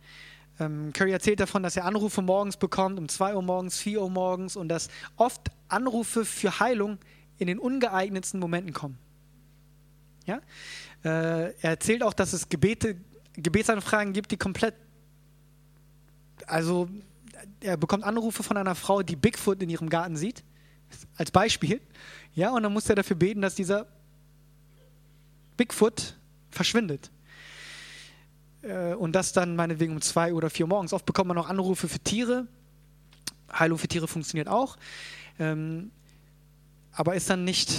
Ähm, 0.59 0.93
Curry 0.93 1.11
erzählt 1.11 1.39
davon, 1.39 1.63
dass 1.63 1.75
er 1.75 1.85
Anrufe 1.85 2.21
morgens 2.21 2.57
bekommt, 2.57 2.99
um 2.99 3.09
2 3.09 3.35
Uhr 3.35 3.41
morgens, 3.41 3.77
4 3.79 4.01
Uhr 4.01 4.09
morgens 4.09 4.55
und 4.55 4.69
dass 4.69 4.89
oft 5.17 5.41
Anrufe 5.67 6.25
für 6.25 6.59
Heilung 6.59 6.99
in 7.37 7.47
den 7.47 7.59
ungeeignetsten 7.59 8.39
Momenten 8.39 8.73
kommen. 8.73 8.97
Ja? 10.25 10.41
Äh, 11.03 11.53
er 11.59 11.71
erzählt 11.71 12.03
auch, 12.03 12.13
dass 12.13 12.33
es 12.33 12.49
Gebete, 12.49 12.97
Gebetsanfragen 13.33 14.13
gibt, 14.13 14.31
die 14.31 14.37
komplett, 14.37 14.75
also 16.45 16.87
er 17.59 17.77
bekommt 17.77 18.03
Anrufe 18.03 18.43
von 18.43 18.57
einer 18.57 18.75
Frau, 18.75 19.01
die 19.01 19.15
Bigfoot 19.15 19.61
in 19.61 19.69
ihrem 19.69 19.89
Garten 19.89 20.15
sieht, 20.15 20.43
als 21.17 21.31
Beispiel. 21.31 21.81
Ja, 22.35 22.51
und 22.51 22.63
dann 22.63 22.73
muss 22.73 22.87
er 22.89 22.95
dafür 22.95 23.15
beten, 23.15 23.41
dass 23.41 23.55
dieser 23.55 23.87
Bigfoot 25.57 26.15
verschwindet. 26.51 27.11
Äh, 28.63 28.93
und 28.95 29.13
das 29.13 29.33
dann 29.33 29.55
meinetwegen 29.55 29.93
um 29.93 30.01
zwei 30.01 30.33
oder 30.33 30.49
vier 30.49 30.65
morgens. 30.65 30.93
Oft 30.93 31.05
bekommt 31.05 31.27
man 31.27 31.37
auch 31.37 31.49
Anrufe 31.49 31.87
für 31.87 31.99
Tiere. 31.99 32.47
Heilung 33.51 33.77
für 33.77 33.87
Tiere 33.87 34.07
funktioniert 34.07 34.47
auch. 34.47 34.77
Ähm, 35.39 35.91
aber 36.91 37.15
ist 37.15 37.29
dann 37.29 37.43
nicht, 37.43 37.75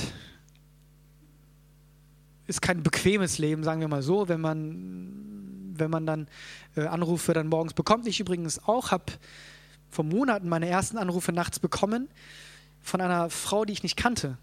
ist 2.46 2.60
kein 2.60 2.82
bequemes 2.82 3.38
Leben, 3.38 3.64
sagen 3.64 3.80
wir 3.80 3.88
mal 3.88 4.02
so, 4.02 4.28
wenn 4.28 4.40
man, 4.40 5.72
wenn 5.76 5.90
man 5.90 6.06
dann 6.06 6.28
äh, 6.76 6.86
Anrufe 6.86 7.32
dann 7.32 7.48
morgens 7.48 7.74
bekommt. 7.74 8.06
Ich 8.06 8.20
übrigens 8.20 8.62
auch, 8.64 8.90
habe 8.90 9.04
vor 9.90 10.04
Monaten 10.04 10.48
meine 10.48 10.68
ersten 10.68 10.98
Anrufe 10.98 11.32
nachts 11.32 11.58
bekommen 11.58 12.08
von 12.82 13.00
einer 13.00 13.30
Frau, 13.30 13.64
die 13.64 13.72
ich 13.72 13.82
nicht 13.82 13.96
kannte. 13.96 14.36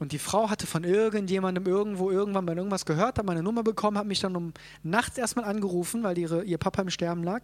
Und 0.00 0.12
die 0.12 0.18
Frau 0.18 0.48
hatte 0.48 0.66
von 0.66 0.82
irgendjemandem 0.82 1.66
irgendwo 1.66 2.10
irgendwann 2.10 2.46
mal 2.46 2.56
irgendwas 2.56 2.86
gehört, 2.86 3.18
hat 3.18 3.26
meine 3.26 3.42
Nummer 3.42 3.62
bekommen, 3.62 3.98
hat 3.98 4.06
mich 4.06 4.18
dann 4.18 4.34
um 4.34 4.54
nachts 4.82 5.18
erstmal 5.18 5.44
angerufen, 5.44 6.02
weil 6.02 6.16
ihre, 6.16 6.42
ihr 6.42 6.56
Papa 6.56 6.80
im 6.80 6.88
Sterben 6.88 7.22
lag. 7.22 7.42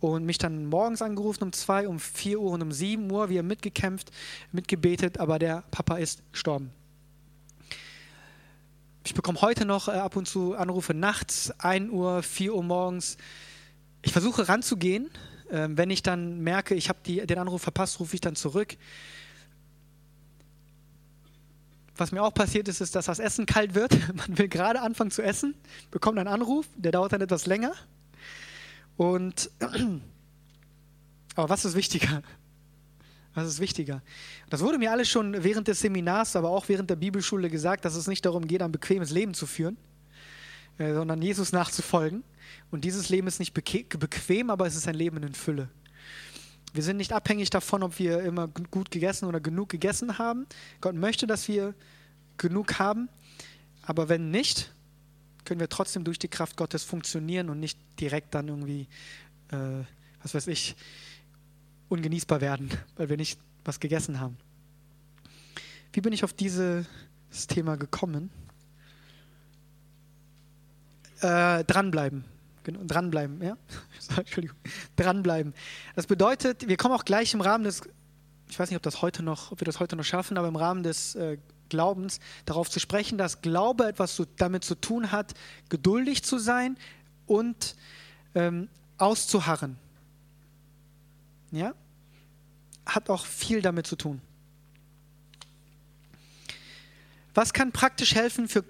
Und 0.00 0.24
mich 0.24 0.38
dann 0.38 0.64
morgens 0.64 1.02
angerufen 1.02 1.44
um 1.44 1.52
zwei, 1.52 1.86
um 1.86 2.00
vier 2.00 2.40
Uhr 2.40 2.52
und 2.52 2.62
um 2.62 2.72
sieben 2.72 3.12
Uhr. 3.12 3.28
Wir 3.28 3.40
haben 3.40 3.48
mitgekämpft, 3.48 4.10
mitgebetet, 4.50 5.20
aber 5.20 5.38
der 5.38 5.62
Papa 5.70 5.98
ist 5.98 6.22
gestorben. 6.32 6.72
Ich 9.04 9.12
bekomme 9.12 9.42
heute 9.42 9.66
noch 9.66 9.88
äh, 9.88 9.92
ab 9.92 10.16
und 10.16 10.26
zu 10.26 10.54
Anrufe 10.54 10.94
nachts, 10.94 11.52
1 11.58 11.90
Uhr, 11.90 12.22
4 12.22 12.54
Uhr 12.54 12.62
morgens. 12.62 13.18
Ich 14.00 14.12
versuche 14.12 14.48
ranzugehen. 14.48 15.10
Äh, 15.50 15.68
wenn 15.72 15.90
ich 15.90 16.02
dann 16.02 16.40
merke, 16.40 16.74
ich 16.74 16.88
habe 16.88 17.00
den 17.02 17.38
Anruf 17.38 17.60
verpasst, 17.60 18.00
rufe 18.00 18.14
ich 18.14 18.22
dann 18.22 18.36
zurück. 18.36 18.78
Was 22.00 22.12
mir 22.12 22.22
auch 22.22 22.32
passiert 22.34 22.66
ist, 22.66 22.80
ist, 22.80 22.94
dass 22.96 23.04
das 23.04 23.18
Essen 23.18 23.46
kalt 23.46 23.74
wird. 23.74 23.92
Man 24.14 24.38
will 24.38 24.48
gerade 24.48 24.80
anfangen 24.80 25.10
zu 25.10 25.22
essen, 25.22 25.54
bekommt 25.90 26.18
einen 26.18 26.28
Anruf, 26.28 26.66
der 26.76 26.92
dauert 26.92 27.12
dann 27.12 27.20
etwas 27.20 27.46
länger. 27.46 27.72
Und 28.96 29.50
aber 31.36 31.48
was 31.48 31.64
ist 31.64 31.76
wichtiger? 31.76 32.22
Was 33.34 33.46
ist 33.46 33.60
wichtiger? 33.60 34.02
Das 34.48 34.60
wurde 34.60 34.78
mir 34.78 34.90
alles 34.90 35.08
schon 35.08 35.44
während 35.44 35.68
des 35.68 35.80
Seminars, 35.80 36.34
aber 36.34 36.50
auch 36.50 36.68
während 36.68 36.90
der 36.90 36.96
Bibelschule 36.96 37.48
gesagt, 37.48 37.84
dass 37.84 37.94
es 37.94 38.08
nicht 38.08 38.24
darum 38.26 38.48
geht, 38.48 38.62
ein 38.62 38.72
bequemes 38.72 39.10
Leben 39.10 39.34
zu 39.34 39.46
führen, 39.46 39.76
äh, 40.78 40.94
sondern 40.94 41.22
Jesus 41.22 41.52
nachzufolgen. 41.52 42.24
Und 42.70 42.84
dieses 42.84 43.08
Leben 43.08 43.28
ist 43.28 43.38
nicht 43.38 43.54
bequem, 43.54 44.50
aber 44.50 44.66
es 44.66 44.74
ist 44.74 44.88
ein 44.88 44.94
Leben 44.94 45.22
in 45.22 45.34
Fülle. 45.34 45.68
Wir 46.72 46.82
sind 46.82 46.98
nicht 46.98 47.12
abhängig 47.12 47.50
davon, 47.50 47.82
ob 47.82 47.98
wir 47.98 48.20
immer 48.20 48.48
gut 48.48 48.90
gegessen 48.90 49.26
oder 49.26 49.40
genug 49.40 49.68
gegessen 49.68 50.18
haben. 50.18 50.46
Gott 50.80 50.94
möchte, 50.94 51.26
dass 51.26 51.48
wir 51.48 51.74
genug 52.36 52.78
haben. 52.78 53.08
Aber 53.82 54.08
wenn 54.08 54.30
nicht, 54.30 54.72
können 55.44 55.60
wir 55.60 55.68
trotzdem 55.68 56.04
durch 56.04 56.18
die 56.18 56.28
Kraft 56.28 56.56
Gottes 56.56 56.84
funktionieren 56.84 57.50
und 57.50 57.58
nicht 57.58 57.78
direkt 57.98 58.34
dann 58.34 58.48
irgendwie, 58.48 58.86
äh, 59.50 59.84
was 60.22 60.34
weiß 60.34 60.46
ich, 60.46 60.76
ungenießbar 61.88 62.40
werden, 62.40 62.70
weil 62.96 63.08
wir 63.08 63.16
nicht 63.16 63.38
was 63.64 63.80
gegessen 63.80 64.20
haben. 64.20 64.36
Wie 65.92 66.00
bin 66.00 66.12
ich 66.12 66.22
auf 66.22 66.32
dieses 66.32 66.86
Thema 67.48 67.76
gekommen? 67.76 68.30
Äh, 71.20 71.64
dranbleiben. 71.64 72.24
Genau, 72.62 72.80
dranbleiben, 72.84 73.42
ja? 73.42 73.56
Entschuldigung. 74.16 74.56
Dranbleiben. 74.96 75.54
Das 75.96 76.06
bedeutet, 76.06 76.68
wir 76.68 76.76
kommen 76.76 76.94
auch 76.94 77.04
gleich 77.04 77.32
im 77.32 77.40
Rahmen 77.40 77.64
des, 77.64 77.82
ich 78.48 78.58
weiß 78.58 78.70
nicht, 78.70 78.76
ob, 78.76 78.82
das 78.82 79.02
heute 79.02 79.22
noch, 79.22 79.52
ob 79.52 79.60
wir 79.60 79.64
das 79.64 79.80
heute 79.80 79.96
noch 79.96 80.04
schaffen, 80.04 80.36
aber 80.36 80.48
im 80.48 80.56
Rahmen 80.56 80.82
des 80.82 81.14
äh, 81.14 81.38
Glaubens 81.70 82.20
darauf 82.44 82.68
zu 82.68 82.80
sprechen, 82.80 83.16
dass 83.16 83.40
Glaube 83.40 83.86
etwas 83.86 84.14
zu, 84.14 84.26
damit 84.36 84.64
zu 84.64 84.74
tun 84.74 85.10
hat, 85.10 85.32
geduldig 85.70 86.22
zu 86.22 86.38
sein 86.38 86.76
und 87.26 87.76
ähm, 88.34 88.68
auszuharren. 88.98 89.76
Ja? 91.50 91.74
Hat 92.84 93.08
auch 93.08 93.24
viel 93.24 93.62
damit 93.62 93.86
zu 93.86 93.96
tun. 93.96 94.20
Was 97.32 97.52
kann 97.52 97.72
praktisch 97.72 98.14
helfen 98.14 98.48
für 98.48 98.64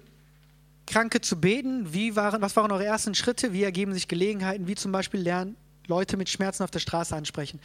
Kranke 0.91 1.21
zu 1.21 1.39
beten? 1.39 1.93
Wie 1.93 2.15
waren, 2.15 2.41
was 2.41 2.55
waren 2.55 2.71
eure 2.71 2.85
ersten 2.85 3.15
Schritte? 3.15 3.53
Wie 3.53 3.63
ergeben 3.63 3.93
sich 3.93 4.07
Gelegenheiten, 4.07 4.67
wie 4.67 4.75
zum 4.75 4.91
Beispiel 4.91 5.21
lernen, 5.21 5.55
Leute 5.87 6.17
mit 6.17 6.29
Schmerzen 6.29 6.63
auf 6.63 6.71
der 6.71 6.79
Straße 6.79 7.15
ansprechen? 7.15 7.59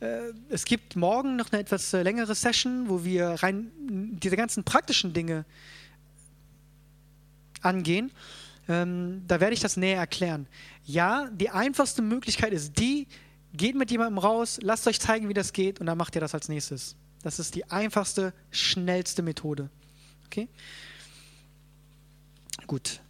Äh, 0.00 0.32
es 0.48 0.64
gibt 0.64 0.96
morgen 0.96 1.36
noch 1.36 1.52
eine 1.52 1.60
etwas 1.62 1.94
äh, 1.94 2.02
längere 2.02 2.34
Session, 2.34 2.88
wo 2.88 3.04
wir 3.04 3.28
rein 3.42 3.70
diese 4.20 4.36
ganzen 4.36 4.64
praktischen 4.64 5.12
Dinge 5.12 5.44
angehen. 7.62 8.10
Ähm, 8.68 9.22
da 9.28 9.38
werde 9.38 9.54
ich 9.54 9.60
das 9.60 9.76
näher 9.76 9.98
erklären. 9.98 10.48
Ja, 10.84 11.30
die 11.32 11.50
einfachste 11.50 12.02
Möglichkeit 12.02 12.52
ist 12.52 12.78
die, 12.78 13.06
geht 13.54 13.76
mit 13.76 13.92
jemandem 13.92 14.18
raus, 14.18 14.58
lasst 14.60 14.88
euch 14.88 15.00
zeigen, 15.00 15.28
wie 15.28 15.34
das 15.34 15.52
geht 15.52 15.78
und 15.78 15.86
dann 15.86 15.96
macht 15.96 16.14
ihr 16.16 16.20
das 16.20 16.34
als 16.34 16.48
nächstes. 16.48 16.96
Das 17.22 17.38
ist 17.38 17.54
die 17.54 17.70
einfachste, 17.70 18.32
schnellste 18.50 19.22
Methode. 19.22 19.70
Okay? 20.26 20.48
Gut. 22.66 23.00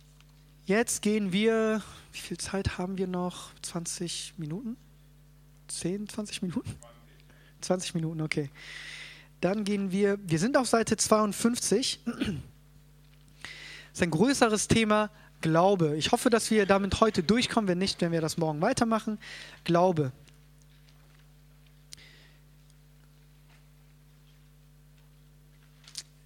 Jetzt 0.66 1.00
gehen 1.00 1.32
wir, 1.32 1.82
wie 2.12 2.18
viel 2.18 2.36
Zeit 2.36 2.76
haben 2.76 2.98
wir 2.98 3.06
noch? 3.06 3.54
20 3.62 4.34
Minuten? 4.36 4.76
10, 5.68 6.08
20 6.08 6.42
Minuten? 6.42 6.74
20 7.62 7.94
Minuten, 7.94 8.20
okay. 8.20 8.50
Dann 9.40 9.64
gehen 9.64 9.92
wir, 9.92 10.18
wir 10.28 10.38
sind 10.38 10.58
auf 10.58 10.68
Seite 10.68 10.96
52. 10.96 12.00
Das 12.04 12.14
ist 13.94 14.02
ein 14.02 14.10
größeres 14.10 14.68
Thema, 14.68 15.10
Glaube. 15.40 15.96
Ich 15.96 16.12
hoffe, 16.12 16.28
dass 16.28 16.50
wir 16.50 16.66
damit 16.66 17.00
heute 17.00 17.22
durchkommen. 17.22 17.68
Wenn 17.68 17.78
nicht, 17.78 18.00
wenn 18.02 18.12
wir 18.12 18.20
das 18.20 18.36
morgen 18.36 18.60
weitermachen. 18.60 19.18
Glaube. 19.64 20.12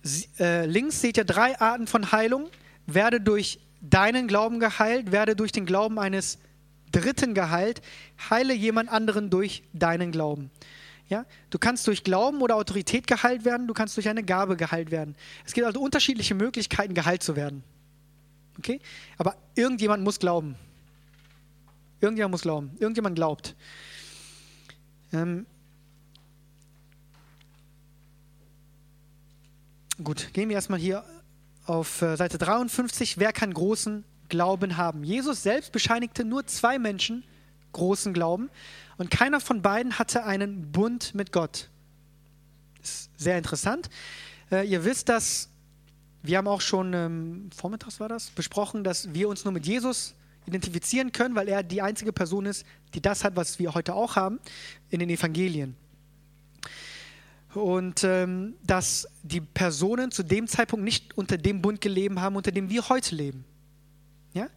Sie, 0.03 0.27
äh, 0.41 0.67
links 0.67 1.01
seht 1.01 1.17
ihr 1.17 1.25
drei 1.25 1.61
Arten 1.61 1.87
von 1.87 2.11
Heilung 2.11 2.51
werde 2.95 3.21
durch 3.21 3.61
deinen 3.81 4.29
Glauben 4.29 4.61
geheilt, 4.61 5.13
werde 5.13 5.37
durch 5.37 5.53
den 5.53 5.67
Glauben 5.67 5.99
eines 5.99 6.39
Dritten 6.93 7.35
geheilt, 7.35 7.83
heile 8.31 8.53
jemand 8.53 8.91
anderen 8.91 9.31
durch 9.31 9.63
deinen 9.73 10.11
Glauben. 10.13 10.51
Ja? 11.09 11.25
Du 11.51 11.59
kannst 11.59 11.87
durch 11.87 12.05
Glauben 12.05 12.41
oder 12.41 12.57
Autorität 12.57 13.07
geheilt 13.07 13.45
werden, 13.45 13.67
du 13.67 13.75
kannst 13.75 13.97
durch 13.97 14.09
eine 14.09 14.23
Gabe 14.23 14.57
geheilt 14.57 14.91
werden. 14.91 15.15
Es 15.45 15.53
gibt 15.53 15.67
also 15.67 15.81
unterschiedliche 15.81 16.35
Möglichkeiten, 16.35 16.95
geheilt 16.95 17.23
zu 17.23 17.37
werden. 17.37 17.63
Okay? 18.59 18.81
Aber 19.19 19.37
irgendjemand 19.55 20.03
muss 20.05 20.19
glauben. 20.19 20.57
Irgendjemand 22.01 22.33
muss 22.33 22.43
glauben. 22.43 22.71
Irgendjemand 22.79 23.17
glaubt. 23.17 23.55
Ähm 25.13 25.47
Gut, 30.03 30.33
gehen 30.33 30.49
wir 30.49 30.57
erstmal 30.57 30.79
hier 30.79 31.05
auf 31.71 32.03
äh, 32.03 32.17
Seite 32.17 32.37
53, 32.37 33.19
wer 33.19 33.33
kann 33.33 33.55
großen 33.55 34.05
Glauben 34.29 34.77
haben? 34.77 35.05
Jesus 35.05 35.43
selbst 35.43 35.73
bescheinigte 35.73 36.25
nur 36.25 36.47
zwei 36.47 36.79
Menschen 36.79 37.25
großen 37.73 38.13
Glauben 38.13 38.51
und 38.99 39.11
keiner 39.11 39.41
von 39.41 39.63
beiden 39.63 39.99
hatte 39.99 40.25
einen 40.25 40.73
Bund 40.73 41.15
mit 41.15 41.31
Gott. 41.31 41.71
Ist 42.83 43.11
sehr 43.17 43.39
interessant. 43.39 43.89
Äh, 44.51 44.69
ihr 44.69 44.85
wisst, 44.85 45.09
dass 45.09 45.49
wir 46.23 46.39
haben 46.39 46.49
auch 46.49 46.61
schon 46.61 46.93
ähm, 46.93 47.51
vormittags 47.57 48.01
war 48.01 48.09
das 48.09 48.31
besprochen, 48.31 48.83
dass 48.85 49.15
wir 49.15 49.29
uns 49.29 49.45
nur 49.45 49.53
mit 49.53 49.67
Jesus 49.67 50.15
identifizieren 50.47 51.13
können, 51.13 51.35
weil 51.37 51.49
er 51.49 51.63
die 51.63 51.83
einzige 51.83 52.13
Person 52.13 52.47
ist, 52.47 52.67
die 52.95 53.01
das 53.01 53.23
hat, 53.23 53.37
was 53.37 53.59
wir 53.59 53.75
heute 53.75 53.95
auch 53.95 54.17
haben 54.17 54.41
in 54.91 54.99
den 54.99 55.09
Evangelien 55.09 55.77
und 57.55 58.05
ähm, 58.05 58.55
dass 58.63 59.09
die 59.23 59.41
Personen 59.41 60.11
zu 60.11 60.23
dem 60.23 60.47
Zeitpunkt 60.47 60.85
nicht 60.85 61.17
unter 61.17 61.37
dem 61.37 61.61
Bund 61.61 61.81
gelebt 61.81 62.19
haben, 62.19 62.37
unter 62.37 62.53
dem 62.53 62.71
wir 62.71 62.89
heute 62.89 63.15
leben. 63.15 63.45
Ja? 64.33 64.49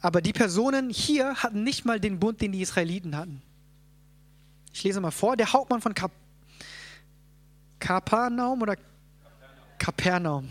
Aber 0.00 0.20
die 0.20 0.32
Personen 0.32 0.90
hier 0.90 1.34
hatten 1.36 1.62
nicht 1.62 1.84
mal 1.84 2.00
den 2.00 2.18
Bund, 2.18 2.40
den 2.40 2.52
die 2.52 2.62
Israeliten 2.62 3.16
hatten. 3.16 3.42
Ich 4.72 4.82
lese 4.82 5.00
mal 5.00 5.10
vor, 5.10 5.36
der 5.36 5.52
Hauptmann 5.52 5.80
von 5.80 5.94
Kap 5.94 6.12
Kapernaum 7.78 8.60
oder 8.60 8.76
Kapernaum. 9.78 10.48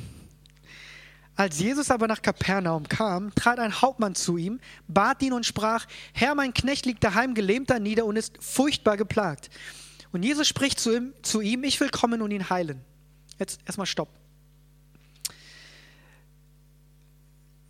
Als 1.35 1.59
Jesus 1.59 1.91
aber 1.91 2.07
nach 2.07 2.21
Kapernaum 2.21 2.89
kam, 2.89 3.33
trat 3.35 3.59
ein 3.59 3.81
Hauptmann 3.81 4.15
zu 4.15 4.35
ihm, 4.35 4.59
bat 4.87 5.21
ihn 5.21 5.31
und 5.31 5.45
sprach, 5.45 5.85
Herr, 6.11 6.33
mein 6.35 6.53
Knecht 6.53 6.85
liegt 6.85 7.03
daheim 7.03 7.35
gelähmt 7.35 7.69
nieder 7.79 8.05
und 8.05 8.17
ist 8.17 8.37
furchtbar 8.41 8.97
geplagt. 8.97 9.49
Und 10.11 10.23
Jesus 10.23 10.47
spricht 10.47 10.79
zu 10.79 10.95
ihm, 10.95 11.13
zu 11.21 11.41
ihm, 11.41 11.63
ich 11.63 11.79
will 11.79 11.89
kommen 11.89 12.21
und 12.21 12.31
ihn 12.31 12.49
heilen. 12.49 12.81
Jetzt 13.37 13.61
erstmal 13.65 13.87
Stopp. 13.87 14.09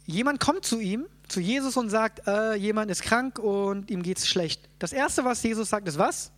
Jemand 0.05 0.39
kommt 0.39 0.65
zu 0.65 0.79
ihm, 0.79 1.05
zu 1.27 1.39
Jesus 1.39 1.77
und 1.77 1.89
sagt, 1.89 2.25
äh, 2.27 2.55
jemand 2.55 2.89
ist 2.89 3.03
krank 3.03 3.37
und 3.37 3.91
ihm 3.91 4.01
geht 4.01 4.17
es 4.17 4.27
schlecht. 4.27 4.67
Das 4.79 4.91
Erste, 4.91 5.23
was 5.23 5.43
Jesus 5.43 5.69
sagt, 5.69 5.87
ist 5.87 5.99
was? 5.99 6.31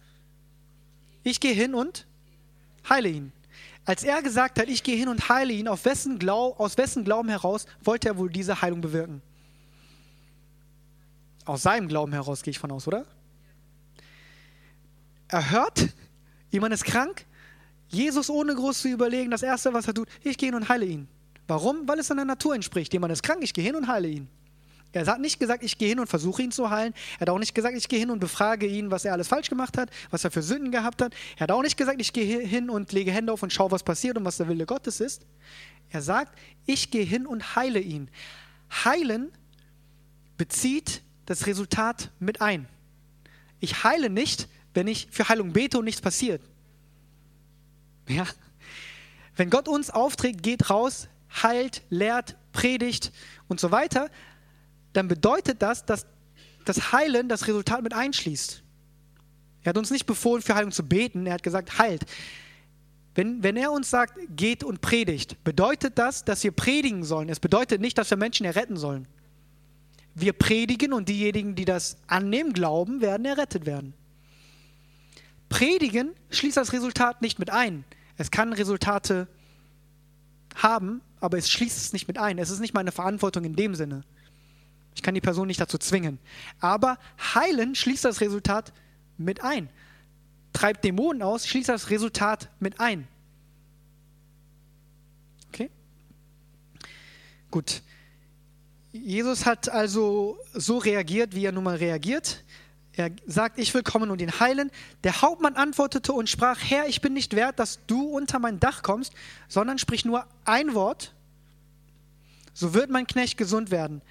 Ich 1.23 1.39
gehe 1.39 1.53
hin 1.53 1.73
und 1.73 2.05
heile 2.89 3.07
ihn. 3.07 3.31
Als 3.85 4.03
er 4.03 4.21
gesagt 4.21 4.59
hat, 4.59 4.67
ich 4.67 4.83
gehe 4.83 4.97
hin 4.97 5.07
und 5.07 5.29
heile 5.29 5.53
ihn, 5.53 5.67
wessen 5.67 6.19
Glau 6.19 6.53
aus 6.57 6.77
wessen 6.77 7.03
Glauben 7.03 7.29
heraus 7.29 7.65
wollte 7.81 8.09
er 8.09 8.17
wohl 8.17 8.29
diese 8.29 8.61
Heilung 8.61 8.81
bewirken? 8.81 9.21
Aus 11.45 11.63
seinem 11.63 11.87
Glauben 11.87 12.11
heraus 12.11 12.43
gehe 12.43 12.51
ich 12.51 12.59
von 12.59 12.71
aus, 12.71 12.87
oder? 12.87 13.05
Er 15.31 15.49
hört, 15.49 15.87
jemand 16.49 16.73
ist 16.73 16.83
krank. 16.83 17.25
Jesus, 17.87 18.29
ohne 18.29 18.53
groß 18.53 18.81
zu 18.81 18.89
überlegen, 18.89 19.31
das 19.31 19.43
Erste, 19.43 19.73
was 19.73 19.87
er 19.87 19.93
tut, 19.93 20.07
ich 20.23 20.37
gehe 20.37 20.47
hin 20.47 20.55
und 20.55 20.69
heile 20.69 20.85
ihn. 20.85 21.07
Warum? 21.47 21.87
Weil 21.87 21.99
es 21.99 22.07
seiner 22.07 22.25
Natur 22.25 22.53
entspricht. 22.53 22.93
Jemand 22.93 23.11
ist 23.13 23.23
krank, 23.23 23.39
ich 23.41 23.53
gehe 23.53 23.63
hin 23.63 23.75
und 23.75 23.87
heile 23.87 24.07
ihn. 24.07 24.27
Er 24.93 25.05
hat 25.05 25.21
nicht 25.21 25.39
gesagt, 25.39 25.63
ich 25.63 25.77
gehe 25.77 25.87
hin 25.87 25.99
und 25.99 26.07
versuche 26.07 26.41
ihn 26.41 26.51
zu 26.51 26.69
heilen. 26.69 26.93
Er 27.15 27.21
hat 27.21 27.29
auch 27.29 27.39
nicht 27.39 27.55
gesagt, 27.55 27.77
ich 27.77 27.87
gehe 27.87 27.99
hin 27.99 28.09
und 28.09 28.19
befrage 28.19 28.67
ihn, 28.67 28.91
was 28.91 29.05
er 29.05 29.13
alles 29.13 29.29
falsch 29.29 29.49
gemacht 29.49 29.77
hat, 29.77 29.89
was 30.09 30.25
er 30.25 30.31
für 30.31 30.41
Sünden 30.41 30.71
gehabt 30.71 31.01
hat. 31.01 31.13
Er 31.37 31.41
hat 31.41 31.51
auch 31.51 31.61
nicht 31.61 31.77
gesagt, 31.77 32.01
ich 32.01 32.11
gehe 32.11 32.39
hin 32.39 32.69
und 32.69 32.91
lege 32.91 33.11
Hände 33.11 33.31
auf 33.31 33.41
und 33.41 33.53
schaue, 33.53 33.71
was 33.71 33.83
passiert 33.83 34.17
und 34.17 34.25
was 34.25 34.37
der 34.37 34.49
Wille 34.49 34.65
Gottes 34.65 34.99
ist. 34.99 35.25
Er 35.89 36.01
sagt, 36.01 36.37
ich 36.65 36.91
gehe 36.91 37.05
hin 37.05 37.25
und 37.25 37.55
heile 37.55 37.79
ihn. 37.79 38.09
Heilen 38.83 39.31
bezieht 40.35 41.03
das 41.25 41.47
Resultat 41.47 42.11
mit 42.19 42.41
ein. 42.41 42.67
Ich 43.61 43.85
heile 43.85 44.09
nicht, 44.09 44.49
wenn 44.73 44.87
ich 44.87 45.07
für 45.11 45.27
Heilung 45.29 45.53
bete 45.53 45.77
und 45.79 45.85
nichts 45.85 46.01
passiert. 46.01 46.41
Ja? 48.07 48.25
Wenn 49.35 49.49
Gott 49.49 49.67
uns 49.67 49.89
aufträgt, 49.89 50.43
geht 50.43 50.69
raus, 50.69 51.07
heilt, 51.43 51.81
lehrt, 51.89 52.35
predigt 52.51 53.11
und 53.47 53.59
so 53.59 53.71
weiter, 53.71 54.09
dann 54.93 55.07
bedeutet 55.07 55.61
das, 55.61 55.85
dass 55.85 56.05
das 56.65 56.91
Heilen 56.91 57.29
das 57.29 57.47
Resultat 57.47 57.81
mit 57.81 57.93
einschließt. 57.93 58.61
Er 59.63 59.69
hat 59.69 59.77
uns 59.77 59.91
nicht 59.91 60.05
befohlen, 60.05 60.41
für 60.41 60.55
Heilung 60.55 60.71
zu 60.71 60.87
beten, 60.87 61.25
er 61.25 61.33
hat 61.33 61.43
gesagt, 61.43 61.77
heilt. 61.77 62.05
Wenn, 63.13 63.43
wenn 63.43 63.57
er 63.57 63.71
uns 63.71 63.89
sagt, 63.89 64.17
geht 64.35 64.63
und 64.63 64.81
predigt, 64.81 65.43
bedeutet 65.43 65.97
das, 65.97 66.23
dass 66.23 66.43
wir 66.43 66.51
predigen 66.51 67.03
sollen. 67.03 67.29
Es 67.29 67.39
bedeutet 67.39 67.81
nicht, 67.81 67.97
dass 67.97 68.09
wir 68.09 68.17
Menschen 68.17 68.45
erretten 68.45 68.77
sollen. 68.77 69.07
Wir 70.15 70.33
predigen 70.33 70.93
und 70.93 71.09
diejenigen, 71.09 71.55
die 71.55 71.65
das 71.65 71.97
annehmen, 72.07 72.53
glauben, 72.53 73.01
werden 73.01 73.25
errettet 73.25 73.65
werden. 73.65 73.93
Predigen 75.51 76.15
schließt 76.29 76.55
das 76.55 76.71
Resultat 76.71 77.21
nicht 77.21 77.37
mit 77.37 77.49
ein. 77.49 77.83
Es 78.17 78.31
kann 78.31 78.53
Resultate 78.53 79.27
haben, 80.55 81.01
aber 81.19 81.37
es 81.37 81.49
schließt 81.51 81.77
es 81.77 81.91
nicht 81.91 82.07
mit 82.07 82.17
ein. 82.17 82.37
Es 82.37 82.49
ist 82.49 82.61
nicht 82.61 82.73
meine 82.73 82.93
Verantwortung 82.93 83.43
in 83.43 83.57
dem 83.57 83.75
Sinne. 83.75 84.03
Ich 84.95 85.01
kann 85.03 85.13
die 85.13 85.19
Person 85.19 85.47
nicht 85.47 85.59
dazu 85.59 85.77
zwingen. 85.77 86.19
Aber 86.61 86.97
heilen 87.35 87.75
schließt 87.75 88.05
das 88.05 88.21
Resultat 88.21 88.71
mit 89.17 89.43
ein. 89.43 89.69
Treibt 90.53 90.85
Dämonen 90.85 91.21
aus, 91.21 91.45
schließt 91.45 91.67
das 91.67 91.89
Resultat 91.89 92.49
mit 92.61 92.79
ein. 92.79 93.09
Okay? 95.49 95.69
Gut. 97.51 97.81
Jesus 98.93 99.45
hat 99.45 99.67
also 99.67 100.39
so 100.53 100.77
reagiert, 100.77 101.35
wie 101.35 101.43
er 101.43 101.51
nun 101.51 101.65
mal 101.65 101.75
reagiert. 101.75 102.41
Er 103.01 103.11
sagt, 103.25 103.57
ich 103.57 103.73
will 103.73 103.81
kommen 103.81 104.11
und 104.11 104.21
ihn 104.21 104.39
heilen. 104.39 104.69
Der 105.03 105.23
Hauptmann 105.23 105.55
antwortete 105.55 106.13
und 106.13 106.29
sprach, 106.29 106.59
Herr, 106.61 106.87
ich 106.87 107.01
bin 107.01 107.13
nicht 107.13 107.35
wert, 107.35 107.57
dass 107.57 107.79
du 107.87 108.03
unter 108.03 108.37
mein 108.37 108.59
Dach 108.59 108.83
kommst, 108.83 109.13
sondern 109.47 109.79
sprich 109.79 110.05
nur 110.05 110.25
ein 110.45 110.75
Wort, 110.75 111.13
so 112.53 112.75
wird 112.75 112.91
mein 112.91 113.07
Knecht 113.07 113.37
gesund 113.37 113.71
werden. 113.71 114.01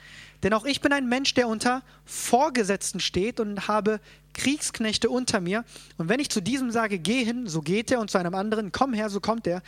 Denn 0.43 0.53
auch 0.55 0.65
ich 0.65 0.81
bin 0.81 0.93
ein 0.93 1.09
Mensch, 1.09 1.35
der 1.35 1.47
unter 1.47 1.83
Vorgesetzten 2.05 2.99
steht 2.99 3.39
und 3.39 3.69
habe 3.69 4.01
Kriegsknechte 4.33 5.09
unter 5.09 5.41
mir. 5.41 5.65
Und 5.99 6.09
wenn 6.09 6.19
ich 6.19 6.31
zu 6.31 6.41
diesem 6.41 6.73
sage, 6.73 6.99
geh 6.99 7.25
hin, 7.25 7.47
so 7.47 7.61
geht 7.61 7.93
er, 7.93 8.01
und 8.01 8.11
zu 8.11 8.19
einem 8.19 8.35
anderen, 8.35 8.73
komm 8.73 8.93
her, 8.93 9.09
so 9.09 9.21
kommt 9.21 9.47
er. 9.47 9.63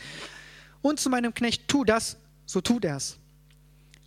Und 0.81 0.99
zu 0.99 1.09
meinem 1.09 1.33
Knecht, 1.33 1.69
tu 1.69 1.85
das, 1.85 2.17
so 2.45 2.59
tut 2.59 2.83
er 2.83 2.97
es. 2.97 3.17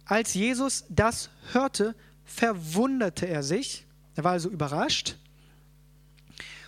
Als 0.05 0.35
Jesus 0.35 0.85
das 0.91 1.31
hörte, 1.53 1.95
verwunderte 2.27 3.27
er 3.27 3.43
sich 3.43 3.86
er 4.17 4.25
war 4.25 4.33
also 4.33 4.49
überrascht 4.49 5.17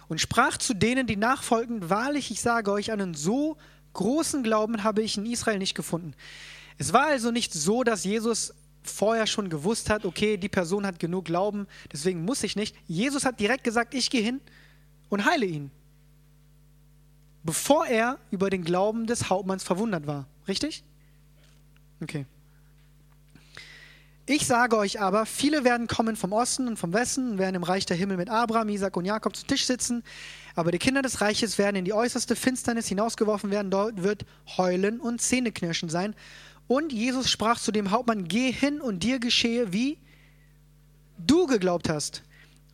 und 0.09 0.21
sprach 0.21 0.57
zu 0.59 0.75
denen, 0.75 1.07
die 1.07 1.17
nachfolgten, 1.17 1.91
wahrlich, 1.91 2.31
ich 2.31 2.41
sage 2.41 2.71
euch, 2.71 2.93
einen 2.93 3.15
so 3.15 3.57
großen 3.95 4.43
Glauben 4.43 4.85
habe 4.85 5.03
ich 5.03 5.17
in 5.17 5.27
Israel 5.27 5.59
nicht 5.59 5.75
gefunden. 5.75 6.15
Es 6.77 6.93
war 6.93 7.07
also 7.07 7.31
nicht 7.31 7.53
so, 7.53 7.83
dass 7.83 8.05
Jesus 8.05 8.55
vorher 8.83 9.27
schon 9.27 9.51
gewusst 9.51 9.91
hat, 9.91 10.05
okay, 10.05 10.37
die 10.37 10.49
Person 10.49 10.87
hat 10.87 10.99
genug 10.99 11.27
Glauben, 11.27 11.67
deswegen 11.93 12.25
muss 12.25 12.43
ich 12.43 12.57
nicht. 12.57 12.77
Jesus 12.87 13.25
hat 13.25 13.41
direkt 13.41 13.65
gesagt, 13.65 13.95
ich 13.95 14.09
gehe 14.09 14.23
hin 14.23 14.41
und 15.09 15.25
heile 15.25 15.47
ihn. 15.47 15.71
Bevor 17.43 17.87
er 17.87 18.19
über 18.31 18.51
den 18.51 18.65
Glauben 18.65 19.07
des 19.07 19.29
Hauptmanns 19.31 19.65
verwundert 19.65 20.07
war. 20.07 20.27
Richtig? 20.47 20.85
Okay. 22.01 22.27
Ich 24.31 24.47
sage 24.47 24.77
euch 24.77 25.01
aber, 25.01 25.25
viele 25.25 25.65
werden 25.65 25.87
kommen 25.87 26.15
vom 26.15 26.35
Osten 26.35 26.69
und 26.69 26.77
vom 26.77 26.93
Westen 26.93 27.31
und 27.31 27.39
werden 27.39 27.55
im 27.55 27.63
Reich 27.63 27.87
der 27.87 27.97
Himmel 27.97 28.19
mit 28.19 28.29
Abraham, 28.29 28.69
Isaac 28.69 28.95
und 28.99 29.07
Jakob 29.07 29.35
zu 29.35 29.47
Tisch 29.47 29.65
sitzen. 29.65 30.05
Aber 30.55 30.71
die 30.71 30.79
Kinder 30.79 31.01
des 31.01 31.23
Reiches 31.23 31.57
werden 31.57 31.77
in 31.77 31.87
die 31.87 31.95
äußerste 31.95 32.37
Finsternis 32.37 32.89
hinausgeworfen 32.89 33.51
werden. 33.51 33.71
Dort 33.71 34.03
wird 34.03 34.27
Heulen 34.59 35.01
und 35.01 35.23
Zähneknirschen 35.23 35.89
sein. 35.89 36.15
Und 36.67 36.93
Jesus 36.93 37.31
sprach 37.31 37.59
zu 37.59 37.73
dem 37.73 37.91
Hauptmann: 37.91 38.29
Geh 38.29 38.53
hin 38.53 38.83
und 38.83 39.03
dir 39.03 39.19
geschehe, 39.19 39.73
wie 39.73 39.97
du 41.17 41.47
geglaubt 41.47 41.89
hast. 41.89 42.23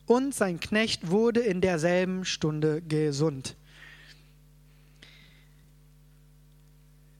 Und 0.07 0.35
sein 0.35 0.59
Knecht 0.59 1.09
wurde 1.09 1.39
in 1.39 1.61
derselben 1.61 2.25
Stunde 2.25 2.81
gesund. 2.81 3.55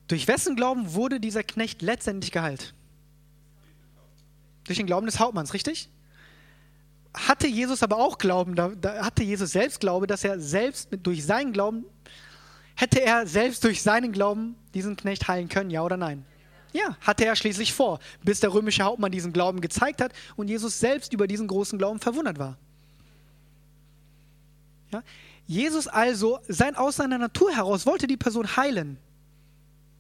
Durch 0.10 0.28
wessen 0.28 0.58
Glauben 0.58 0.94
wurde 0.94 1.22
dieser 1.22 1.44
Knecht 1.44 1.82
letztendlich 1.82 2.34
geheilt? 2.34 2.75
Durch 4.66 4.78
den 4.78 4.88
Glauben 4.88 5.06
des 5.06 5.20
Hauptmanns, 5.20 5.54
richtig? 5.54 5.90
Hatte 7.14 7.48
Jesus 7.48 7.84
aber 7.84 7.98
auch 7.98 8.18
Glauben, 8.18 8.56
da, 8.56 8.70
da 8.70 9.06
hatte 9.06 9.24
Jesus 9.24 9.52
selbst 9.52 9.80
Glaube, 9.80 10.08
dass 10.08 10.24
er 10.24 10.40
selbst 10.40 10.90
durch 11.04 11.26
seinen 11.26 11.54
Glauben, 11.54 11.86
hätte 12.76 13.02
er 13.02 13.26
selbst 13.26 13.64
durch 13.64 13.82
seinen 13.82 14.12
Glauben 14.12 14.56
diesen 14.74 14.98
Knecht 14.98 15.28
heilen 15.28 15.48
können, 15.48 15.70
ja 15.70 15.82
oder 15.84 15.98
nein? 15.98 16.26
Ja, 16.74 16.98
hatte 17.00 17.26
er 17.26 17.38
schließlich 17.38 17.74
vor, 17.74 18.00
bis 18.22 18.42
der 18.42 18.54
römische 18.54 18.84
Hauptmann 18.84 19.12
diesen 19.12 19.32
Glauben 19.32 19.62
gezeigt 19.62 20.02
hat 20.02 20.12
und 20.36 20.50
Jesus 20.50 20.78
selbst 20.78 21.14
über 21.14 21.26
diesen 21.26 21.48
großen 21.48 21.80
Glauben 21.80 22.00
verwundert 22.00 22.38
war. 22.38 22.58
Ja? 24.92 25.02
Jesus 25.48 25.88
also, 25.88 26.40
sein 26.48 26.76
aus 26.76 26.98
seiner 26.98 27.18
Natur 27.18 27.56
heraus, 27.56 27.86
wollte 27.86 28.08
die 28.08 28.18
Person 28.18 28.58
heilen. 28.58 28.98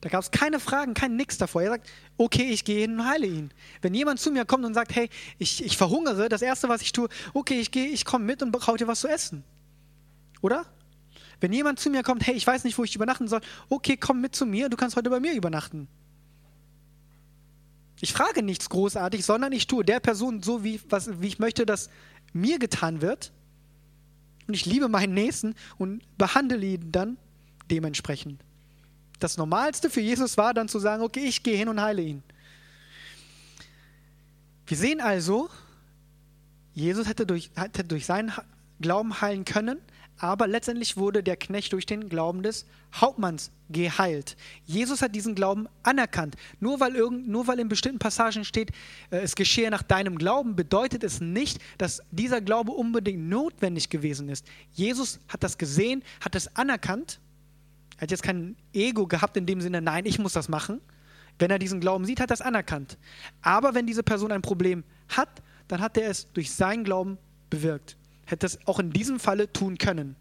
Da 0.01 0.09
gab 0.09 0.21
es 0.21 0.31
keine 0.31 0.59
Fragen, 0.59 0.93
kein 0.93 1.15
Nix 1.15 1.37
davor. 1.37 1.63
Er 1.63 1.69
sagt, 1.69 1.89
okay, 2.17 2.43
ich 2.43 2.63
gehe 2.63 2.81
hin 2.81 2.99
und 2.99 3.07
heile 3.07 3.25
ihn. 3.25 3.51
Wenn 3.81 3.93
jemand 3.93 4.19
zu 4.19 4.31
mir 4.31 4.45
kommt 4.45 4.65
und 4.65 4.73
sagt, 4.73 4.95
hey, 4.95 5.09
ich, 5.39 5.63
ich 5.63 5.77
verhungere, 5.77 6.29
das 6.29 6.41
Erste, 6.41 6.69
was 6.69 6.81
ich 6.81 6.91
tue, 6.91 7.09
okay, 7.33 7.59
ich 7.59 7.71
gehe, 7.71 7.87
ich 7.87 8.05
komme 8.05 8.25
mit 8.25 8.43
und 8.43 8.51
brauche 8.51 8.77
dir 8.77 8.87
was 8.87 8.99
zu 8.99 9.07
essen. 9.07 9.43
Oder? 10.41 10.65
Wenn 11.39 11.53
jemand 11.53 11.79
zu 11.79 11.89
mir 11.89 12.03
kommt, 12.03 12.25
hey, 12.27 12.35
ich 12.35 12.45
weiß 12.45 12.63
nicht, 12.63 12.77
wo 12.77 12.83
ich 12.83 12.95
übernachten 12.95 13.27
soll, 13.27 13.41
okay, 13.69 13.97
komm 13.97 14.21
mit 14.21 14.35
zu 14.35 14.45
mir, 14.45 14.69
du 14.69 14.77
kannst 14.77 14.95
heute 14.95 15.09
bei 15.09 15.19
mir 15.19 15.33
übernachten. 15.33 15.87
Ich 18.01 18.13
frage 18.13 18.43
nichts 18.43 18.69
großartig, 18.69 19.25
sondern 19.25 19.51
ich 19.51 19.67
tue 19.67 19.83
der 19.83 19.99
Person 19.99 20.43
so, 20.43 20.63
wie, 20.63 20.79
was, 20.89 21.21
wie 21.21 21.27
ich 21.27 21.39
möchte, 21.39 21.65
dass 21.65 21.89
mir 22.33 22.59
getan 22.59 23.01
wird. 23.01 23.31
Und 24.47 24.53
ich 24.53 24.65
liebe 24.65 24.89
meinen 24.89 25.13
Nächsten 25.13 25.55
und 25.77 26.03
behandle 26.17 26.63
ihn 26.63 26.91
dann 26.91 27.17
dementsprechend. 27.71 28.43
Das 29.19 29.37
Normalste 29.37 29.89
für 29.89 30.01
Jesus 30.01 30.37
war 30.37 30.53
dann 30.53 30.67
zu 30.67 30.79
sagen, 30.79 31.03
okay, 31.03 31.25
ich 31.25 31.43
gehe 31.43 31.57
hin 31.57 31.69
und 31.69 31.81
heile 31.81 32.01
ihn. 32.01 32.23
Wir 34.67 34.77
sehen 34.77 34.99
also, 34.99 35.49
Jesus 36.73 37.07
hätte 37.07 37.25
durch, 37.25 37.51
hätte 37.55 37.83
durch 37.83 38.05
seinen 38.05 38.33
Glauben 38.79 39.21
heilen 39.21 39.45
können, 39.45 39.79
aber 40.17 40.47
letztendlich 40.47 40.97
wurde 40.97 41.23
der 41.23 41.35
Knecht 41.35 41.73
durch 41.73 41.85
den 41.85 42.09
Glauben 42.09 42.41
des 42.41 42.65
Hauptmanns 42.93 43.51
geheilt. 43.69 44.37
Jesus 44.65 45.01
hat 45.01 45.13
diesen 45.13 45.35
Glauben 45.35 45.67
anerkannt. 45.83 46.35
Nur 46.59 46.79
weil, 46.79 46.95
irgend, 46.95 47.27
nur 47.27 47.47
weil 47.47 47.59
in 47.59 47.67
bestimmten 47.67 47.99
Passagen 47.99 48.45
steht, 48.45 48.71
äh, 49.11 49.17
es 49.17 49.35
geschehe 49.35 49.69
nach 49.69 49.83
deinem 49.83 50.17
Glauben, 50.17 50.55
bedeutet 50.55 51.03
es 51.03 51.19
nicht, 51.19 51.59
dass 51.77 52.01
dieser 52.11 52.41
Glaube 52.41 52.71
unbedingt 52.71 53.27
notwendig 53.27 53.89
gewesen 53.89 54.29
ist. 54.29 54.45
Jesus 54.71 55.19
hat 55.27 55.43
das 55.43 55.57
gesehen, 55.57 56.03
hat 56.21 56.35
es 56.35 56.55
anerkannt 56.55 57.19
er 57.97 58.01
hat 58.01 58.11
jetzt 58.11 58.23
kein 58.23 58.55
Ego 58.73 59.07
gehabt 59.07 59.37
in 59.37 59.45
dem 59.45 59.61
Sinne, 59.61 59.81
nein, 59.81 60.05
ich 60.05 60.19
muss 60.19 60.33
das 60.33 60.49
machen. 60.49 60.81
Wenn 61.39 61.51
er 61.51 61.59
diesen 61.59 61.79
Glauben 61.79 62.05
sieht, 62.05 62.19
hat 62.19 62.29
er 62.29 62.35
es 62.35 62.41
anerkannt. 62.41 62.97
Aber 63.41 63.73
wenn 63.73 63.85
diese 63.85 64.03
Person 64.03 64.31
ein 64.31 64.41
Problem 64.41 64.83
hat, 65.09 65.41
dann 65.67 65.81
hat 65.81 65.97
er 65.97 66.09
es 66.09 66.31
durch 66.33 66.51
seinen 66.51 66.83
Glauben 66.83 67.17
bewirkt. 67.49 67.97
Hätte 68.25 68.45
es 68.45 68.59
auch 68.67 68.79
in 68.79 68.91
diesem 68.91 69.19
Falle 69.19 69.51
tun 69.51 69.77
können. 69.77 70.15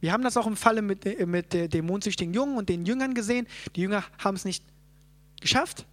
Wir 0.00 0.12
haben 0.12 0.22
das 0.22 0.36
auch 0.36 0.46
im 0.46 0.56
Falle 0.56 0.82
mit, 0.82 1.06
äh, 1.06 1.24
mit 1.24 1.52
dem 1.52 1.68
dämonsüchtigen 1.68 2.34
Jungen 2.34 2.58
und 2.58 2.68
den 2.68 2.84
Jüngern 2.84 3.14
gesehen. 3.14 3.46
Die 3.74 3.82
Jünger 3.82 4.04
haben 4.18 4.36
es 4.36 4.44
nicht 4.44 4.64
geschafft. 5.40 5.86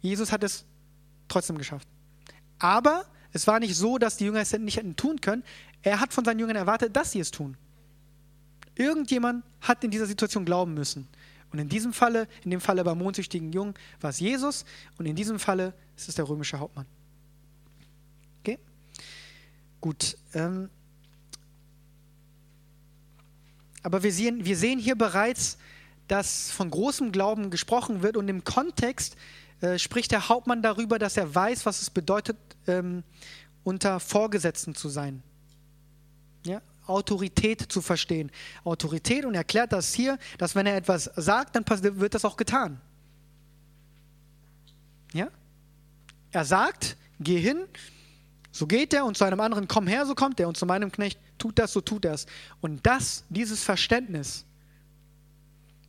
Jesus 0.00 0.30
hat 0.30 0.44
es 0.44 0.64
trotzdem 1.26 1.58
geschafft. 1.58 1.88
Aber 2.58 3.04
es 3.32 3.46
war 3.46 3.58
nicht 3.58 3.74
so, 3.74 3.98
dass 3.98 4.16
die 4.16 4.24
Jünger 4.24 4.40
es 4.40 4.52
nicht 4.52 4.76
hätten 4.76 4.96
tun 4.96 5.20
können. 5.20 5.44
Er 5.82 6.00
hat 6.00 6.12
von 6.12 6.24
seinen 6.24 6.38
Jüngern 6.38 6.56
erwartet, 6.56 6.94
dass 6.94 7.12
sie 7.12 7.20
es 7.20 7.30
tun. 7.30 7.56
Irgendjemand 8.78 9.44
hat 9.60 9.82
in 9.84 9.90
dieser 9.90 10.06
Situation 10.06 10.44
glauben 10.44 10.72
müssen. 10.72 11.08
Und 11.50 11.58
in 11.58 11.68
diesem 11.68 11.92
Falle, 11.92 12.28
in 12.44 12.50
dem 12.50 12.60
Falle 12.60 12.84
beim 12.84 12.98
mondsüchtigen 12.98 13.52
Jungen, 13.52 13.74
war 14.00 14.10
es 14.10 14.20
Jesus 14.20 14.64
und 14.98 15.06
in 15.06 15.16
diesem 15.16 15.38
Falle 15.38 15.74
ist 15.96 16.08
es 16.08 16.14
der 16.14 16.28
römische 16.28 16.58
Hauptmann. 16.58 16.86
Okay? 18.40 18.58
Gut. 19.80 20.16
Ähm, 20.34 20.70
aber 23.82 24.02
wir 24.02 24.12
sehen, 24.12 24.44
wir 24.44 24.56
sehen 24.56 24.78
hier 24.78 24.96
bereits, 24.96 25.58
dass 26.06 26.50
von 26.50 26.70
großem 26.70 27.12
Glauben 27.12 27.50
gesprochen 27.50 28.02
wird 28.02 28.16
und 28.16 28.28
im 28.28 28.44
Kontext 28.44 29.16
äh, 29.60 29.78
spricht 29.78 30.12
der 30.12 30.28
Hauptmann 30.28 30.62
darüber, 30.62 30.98
dass 30.98 31.16
er 31.16 31.34
weiß, 31.34 31.66
was 31.66 31.82
es 31.82 31.90
bedeutet, 31.90 32.36
ähm, 32.66 33.02
unter 33.64 33.98
Vorgesetzten 34.00 34.74
zu 34.74 34.88
sein. 34.88 35.22
Ja? 36.46 36.62
Autorität 36.88 37.60
zu 37.70 37.80
verstehen. 37.80 38.30
Autorität 38.64 39.24
und 39.24 39.34
erklärt 39.34 39.72
das 39.72 39.94
hier, 39.94 40.18
dass 40.38 40.54
wenn 40.54 40.66
er 40.66 40.76
etwas 40.76 41.10
sagt, 41.16 41.56
dann 41.56 41.64
wird 42.00 42.14
das 42.14 42.24
auch 42.24 42.36
getan. 42.36 42.80
Ja? 45.12 45.28
Er 46.30 46.44
sagt, 46.44 46.96
geh 47.20 47.40
hin, 47.40 47.64
so 48.52 48.66
geht 48.66 48.92
er 48.92 49.04
und 49.04 49.16
zu 49.16 49.24
einem 49.24 49.40
anderen, 49.40 49.68
komm 49.68 49.86
her, 49.86 50.06
so 50.06 50.14
kommt 50.14 50.40
er 50.40 50.48
und 50.48 50.56
zu 50.56 50.66
meinem 50.66 50.90
Knecht, 50.90 51.18
tut 51.38 51.58
das, 51.58 51.72
so 51.72 51.80
tut 51.80 52.04
es. 52.04 52.26
Und 52.60 52.86
das, 52.86 53.24
dieses 53.28 53.62
Verständnis 53.62 54.44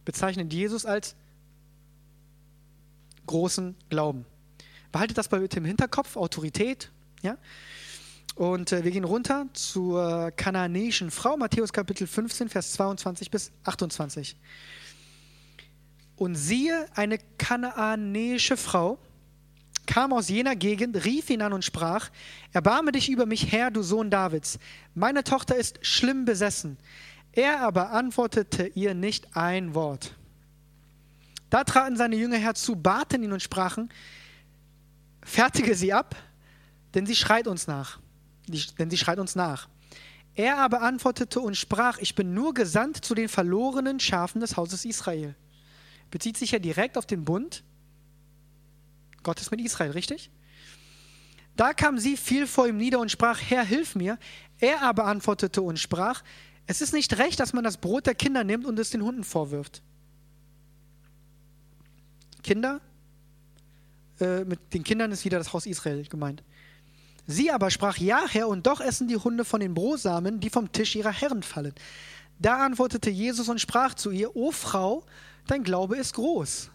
bezeichnet 0.06 0.54
Jesus 0.54 0.86
als 0.86 1.16
großen 3.26 3.76
Glauben. 3.90 4.26
Behaltet 4.92 5.18
das 5.18 5.28
bei 5.28 5.38
im 5.38 5.66
Hinterkopf, 5.66 6.16
Autorität. 6.16 6.90
Ja? 7.22 7.38
Und 8.36 8.72
äh, 8.72 8.84
wir 8.84 8.92
gehen 8.92 9.04
runter 9.04 9.48
zur 9.54 10.32
kanaanäischen 10.32 11.12
Frau, 11.12 11.38
Matthäus 11.38 11.74
Kapitel 11.74 12.08
15, 12.08 12.50
Vers 12.50 12.74
22 12.74 13.32
bis 13.32 13.52
28. 13.64 14.38
Und 16.16 16.36
siehe, 16.36 16.86
eine 16.96 17.18
kanaanäische 17.38 18.58
Frau 18.58 19.00
kam 19.86 20.14
aus 20.14 20.30
jener 20.30 20.56
Gegend, 20.56 21.04
rief 21.06 21.30
ihn 21.30 21.42
an 21.42 21.54
und 21.54 21.66
sprach, 21.66 22.10
Erbarme 22.52 22.92
dich 22.92 23.10
über 23.10 23.26
mich, 23.26 23.52
Herr, 23.52 23.72
du 23.72 23.82
Sohn 23.82 24.10
Davids. 24.10 24.60
Meine 24.94 25.24
Tochter 25.24 25.56
ist 25.56 25.80
schlimm 25.86 26.26
besessen. 26.26 26.78
Er 27.32 27.62
aber 27.62 27.92
antwortete 27.92 28.68
ihr 28.68 28.94
nicht 28.94 29.36
ein 29.36 29.74
Wort. 29.74 30.16
Da 31.50 31.64
traten 31.64 31.96
seine 31.96 32.16
Jünger 32.16 32.38
herzu, 32.38 32.76
baten 32.76 33.24
ihn 33.24 33.32
und 33.32 33.42
sprachen, 33.42 33.90
fertige 35.24 35.74
sie 35.74 35.94
ab, 35.94 36.16
denn 36.94 37.06
sie 37.06 37.16
schreit 37.16 37.48
uns 37.48 37.66
nach. 37.66 38.00
Denn 38.78 38.90
sie 38.90 38.98
schreit 38.98 39.20
uns 39.20 39.36
nach. 39.36 39.70
Er 40.36 40.58
aber 40.58 40.82
antwortete 40.82 41.42
und 41.42 41.56
sprach, 41.56 41.98
ich 42.00 42.16
bin 42.16 42.34
nur 42.34 42.54
gesandt 42.54 43.04
zu 43.04 43.16
den 43.16 43.30
verlorenen 43.30 44.00
Schafen 44.00 44.42
des 44.42 44.58
Hauses 44.58 44.86
Israel. 44.86 45.36
Bezieht 46.12 46.38
sich 46.38 46.52
ja 46.52 46.60
direkt 46.60 46.98
auf 46.98 47.06
den 47.06 47.26
Bund 47.26 47.64
Gottes 49.24 49.52
mit 49.52 49.60
Israel, 49.62 49.92
richtig? 49.92 50.32
Da 51.56 51.74
kam 51.74 51.98
sie, 52.00 52.16
fiel 52.16 52.48
vor 52.48 52.68
ihm 52.68 52.78
nieder 52.78 53.00
und 53.00 53.12
sprach, 53.12 53.42
Herr, 53.42 53.66
hilf 53.66 53.96
mir. 53.96 54.18
Er 54.60 54.82
aber 54.82 55.06
antwortete 55.06 55.62
und 55.62 55.78
sprach, 55.78 56.24
es 56.68 56.82
ist 56.82 56.94
nicht 56.94 57.18
recht, 57.18 57.40
dass 57.40 57.52
man 57.52 57.64
das 57.64 57.78
Brot 57.78 58.06
der 58.06 58.16
Kinder 58.16 58.44
nimmt 58.44 58.66
und 58.66 58.80
es 58.80 58.92
den 58.92 59.02
Hunden 59.04 59.24
vorwirft. 59.24 59.82
Kinder, 62.44 62.80
äh, 64.22 64.46
mit 64.46 64.74
den 64.74 64.84
Kindern 64.84 65.12
ist 65.12 65.26
wieder 65.26 65.38
das 65.38 65.52
Haus 65.52 65.66
Israel 65.66 66.06
gemeint. 66.06 66.44
Sie 67.32 67.52
aber 67.52 67.70
sprach, 67.70 67.98
ja, 67.98 68.24
Herr, 68.28 68.48
und 68.48 68.66
doch 68.66 68.82
essen 68.82 69.08
die 69.08 69.16
Hunde 69.16 69.46
von 69.46 69.60
den 69.60 69.76
Brosamen, 69.76 70.40
die 70.40 70.50
vom 70.50 70.72
Tisch 70.72 70.96
ihrer 70.96 71.12
Herren 71.12 71.44
fallen. 71.44 71.76
Da 72.40 72.66
antwortete 72.66 73.12
Jesus 73.12 73.50
und 73.50 73.62
sprach 73.62 73.94
zu 73.94 74.10
ihr, 74.10 74.36
O 74.36 74.50
Frau, 74.52 75.04
dein 75.46 75.64
Glaube 75.64 75.96
ist 75.98 76.16
groß. 76.16 76.72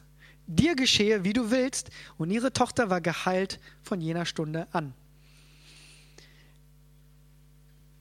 Dir 0.47 0.77
geschehe, 0.77 1.25
wie 1.25 1.33
du 1.33 1.51
willst. 1.51 1.91
Und 2.19 2.31
ihre 2.31 2.53
Tochter 2.53 2.89
war 2.89 3.01
geheilt 3.01 3.59
von 3.83 4.01
jener 4.01 4.27
Stunde 4.27 4.69
an. 4.71 4.95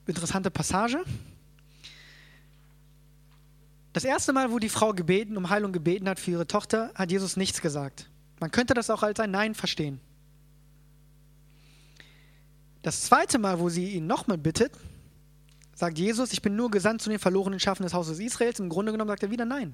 Interessante 0.05 0.51
Passage. 0.51 1.03
Das 3.93 4.03
erste 4.03 4.31
Mal, 4.31 4.51
wo 4.51 4.59
die 4.59 4.69
Frau 4.69 4.93
gebeten, 4.93 5.37
um 5.37 5.49
Heilung 5.49 5.71
gebeten 5.71 6.07
hat 6.07 6.19
für 6.19 6.29
ihre 6.29 6.45
Tochter, 6.45 6.91
hat 6.93 7.09
Jesus 7.09 7.35
nichts 7.35 7.61
gesagt. 7.61 8.11
Man 8.39 8.51
könnte 8.51 8.75
das 8.75 8.91
auch 8.91 9.01
als 9.01 9.19
ein 9.19 9.31
Nein 9.31 9.55
verstehen. 9.55 9.99
Das 12.83 13.01
zweite 13.01 13.39
Mal, 13.39 13.59
wo 13.59 13.69
sie 13.69 13.93
ihn 13.93 14.05
nochmal 14.05 14.37
bittet, 14.37 14.73
sagt 15.73 15.97
Jesus, 15.97 16.33
ich 16.33 16.41
bin 16.41 16.55
nur 16.55 16.69
gesandt 16.69 17.01
zu 17.01 17.09
den 17.09 17.17
verlorenen 17.17 17.59
Schafen 17.59 17.83
des 17.83 17.93
Hauses 17.93 18.19
Israels. 18.19 18.59
Im 18.59 18.69
Grunde 18.69 18.91
genommen 18.91 19.07
sagt 19.07 19.23
er 19.23 19.31
wieder 19.31 19.45
Nein. 19.45 19.73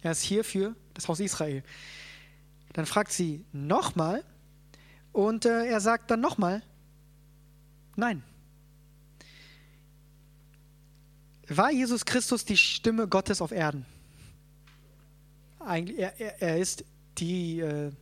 Er 0.00 0.12
ist 0.12 0.22
hier 0.22 0.44
für 0.44 0.74
das 0.94 1.08
Haus 1.08 1.20
Israel. 1.20 1.62
Dann 2.72 2.86
fragt 2.86 3.12
sie 3.12 3.44
nochmal 3.52 4.24
und 5.12 5.44
äh, 5.44 5.66
er 5.66 5.80
sagt 5.80 6.10
dann 6.10 6.20
nochmal 6.20 6.62
Nein. 7.96 8.22
War 11.48 11.70
Jesus 11.70 12.06
Christus 12.06 12.46
die 12.46 12.56
Stimme 12.56 13.06
Gottes 13.06 13.42
auf 13.42 13.52
Erden? 13.52 13.84
Eigentlich, 15.60 15.98
er, 15.98 16.18
er, 16.18 16.42
er 16.42 16.58
ist 16.58 16.84
die, 17.18 17.60
äh, 17.60 17.92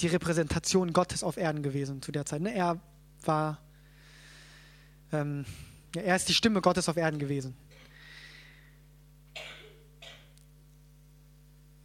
die 0.00 0.08
Repräsentation 0.08 0.92
Gottes 0.92 1.22
auf 1.22 1.36
Erden 1.36 1.62
gewesen 1.62 2.02
zu 2.02 2.12
der 2.12 2.26
Zeit. 2.26 2.42
Ne? 2.42 2.54
Er 2.54 2.80
war, 3.24 3.58
ähm, 5.12 5.44
er 5.94 6.16
ist 6.16 6.28
die 6.28 6.34
Stimme 6.34 6.60
Gottes 6.60 6.88
auf 6.88 6.96
Erden 6.96 7.18
gewesen. 7.18 7.56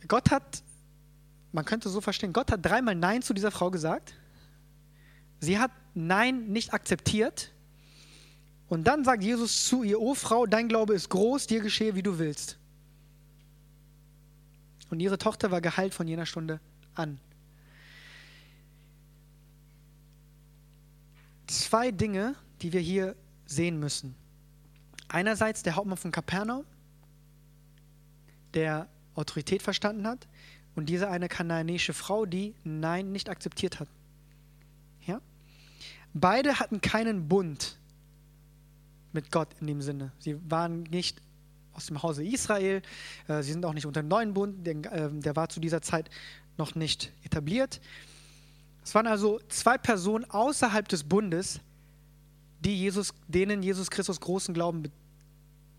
Gott 0.08 0.30
hat, 0.30 0.62
man 1.54 1.64
könnte 1.64 1.90
so 1.90 2.02
verstehen, 2.02 2.34
Gott 2.34 2.52
hat 2.52 2.66
dreimal 2.66 2.96
Nein 2.96 3.22
zu 3.22 3.34
dieser 3.34 3.52
Frau 3.52 3.72
gesagt. 3.72 4.16
Sie 5.40 5.58
hat 5.58 5.72
Nein 5.94 6.48
nicht 6.48 6.74
akzeptiert 6.74 7.52
und 8.68 8.86
dann 8.86 9.04
sagt 9.04 9.24
Jesus 9.24 9.66
zu 9.66 9.84
ihr, 9.84 10.00
O 10.00 10.14
Frau, 10.16 10.46
dein 10.46 10.68
Glaube 10.68 10.94
ist 10.94 11.10
groß, 11.10 11.48
dir 11.48 11.62
geschehe, 11.62 11.96
wie 11.96 12.04
du 12.04 12.20
willst. 12.20 12.58
Und 14.90 15.00
ihre 15.00 15.18
Tochter 15.18 15.52
war 15.52 15.62
geheilt 15.62 15.94
von 15.94 16.08
jener 16.08 16.26
Stunde 16.26 16.60
an. 16.94 17.20
Zwei 21.52 21.92
Dinge, 21.92 22.36
die 22.62 22.72
wir 22.72 22.80
hier 22.80 23.14
sehen 23.46 23.78
müssen. 23.78 24.16
Einerseits 25.10 25.64
der 25.64 25.76
Hauptmann 25.76 25.98
von 25.98 26.10
Kapernaum, 26.10 26.64
der 28.54 28.88
Autorität 29.16 29.62
verstanden 29.62 30.08
hat, 30.08 30.30
und 30.76 30.88
diese 30.88 31.10
eine 31.10 31.28
kanaanäische 31.28 31.92
Frau, 31.92 32.26
die 32.26 32.56
Nein 32.64 33.12
nicht 33.12 33.28
akzeptiert 33.28 33.82
hat. 33.82 33.90
Ja? 35.06 35.20
Beide 36.14 36.62
hatten 36.62 36.80
keinen 36.80 37.28
Bund 37.28 37.78
mit 39.12 39.30
Gott 39.30 39.50
in 39.60 39.68
dem 39.68 39.82
Sinne. 39.82 40.14
Sie 40.20 40.38
waren 40.50 40.84
nicht 40.84 41.22
aus 41.74 41.88
dem 41.88 42.02
Hause 42.02 42.24
Israel, 42.24 42.82
äh, 43.28 43.44
sie 43.44 43.52
sind 43.52 43.66
auch 43.66 43.74
nicht 43.74 43.86
unter 43.86 44.02
dem 44.02 44.08
neuen 44.08 44.34
Bund, 44.34 44.66
der, 44.66 44.76
äh, 44.90 45.10
der 45.12 45.36
war 45.36 45.50
zu 45.50 45.60
dieser 45.60 45.82
Zeit 45.82 46.10
noch 46.58 46.76
nicht 46.76 47.12
etabliert. 47.24 47.82
Es 48.84 48.96
waren 48.96 49.08
also 49.08 49.40
zwei 49.48 49.78
Personen 49.78 50.26
außerhalb 50.30 50.88
des 50.88 51.04
Bundes, 51.04 51.60
die 52.62 52.78
Jesus, 52.78 53.14
denen 53.28 53.64
Jesus 53.64 53.90
Christus 53.90 54.20
großen 54.20 54.54
Glauben 54.54 54.92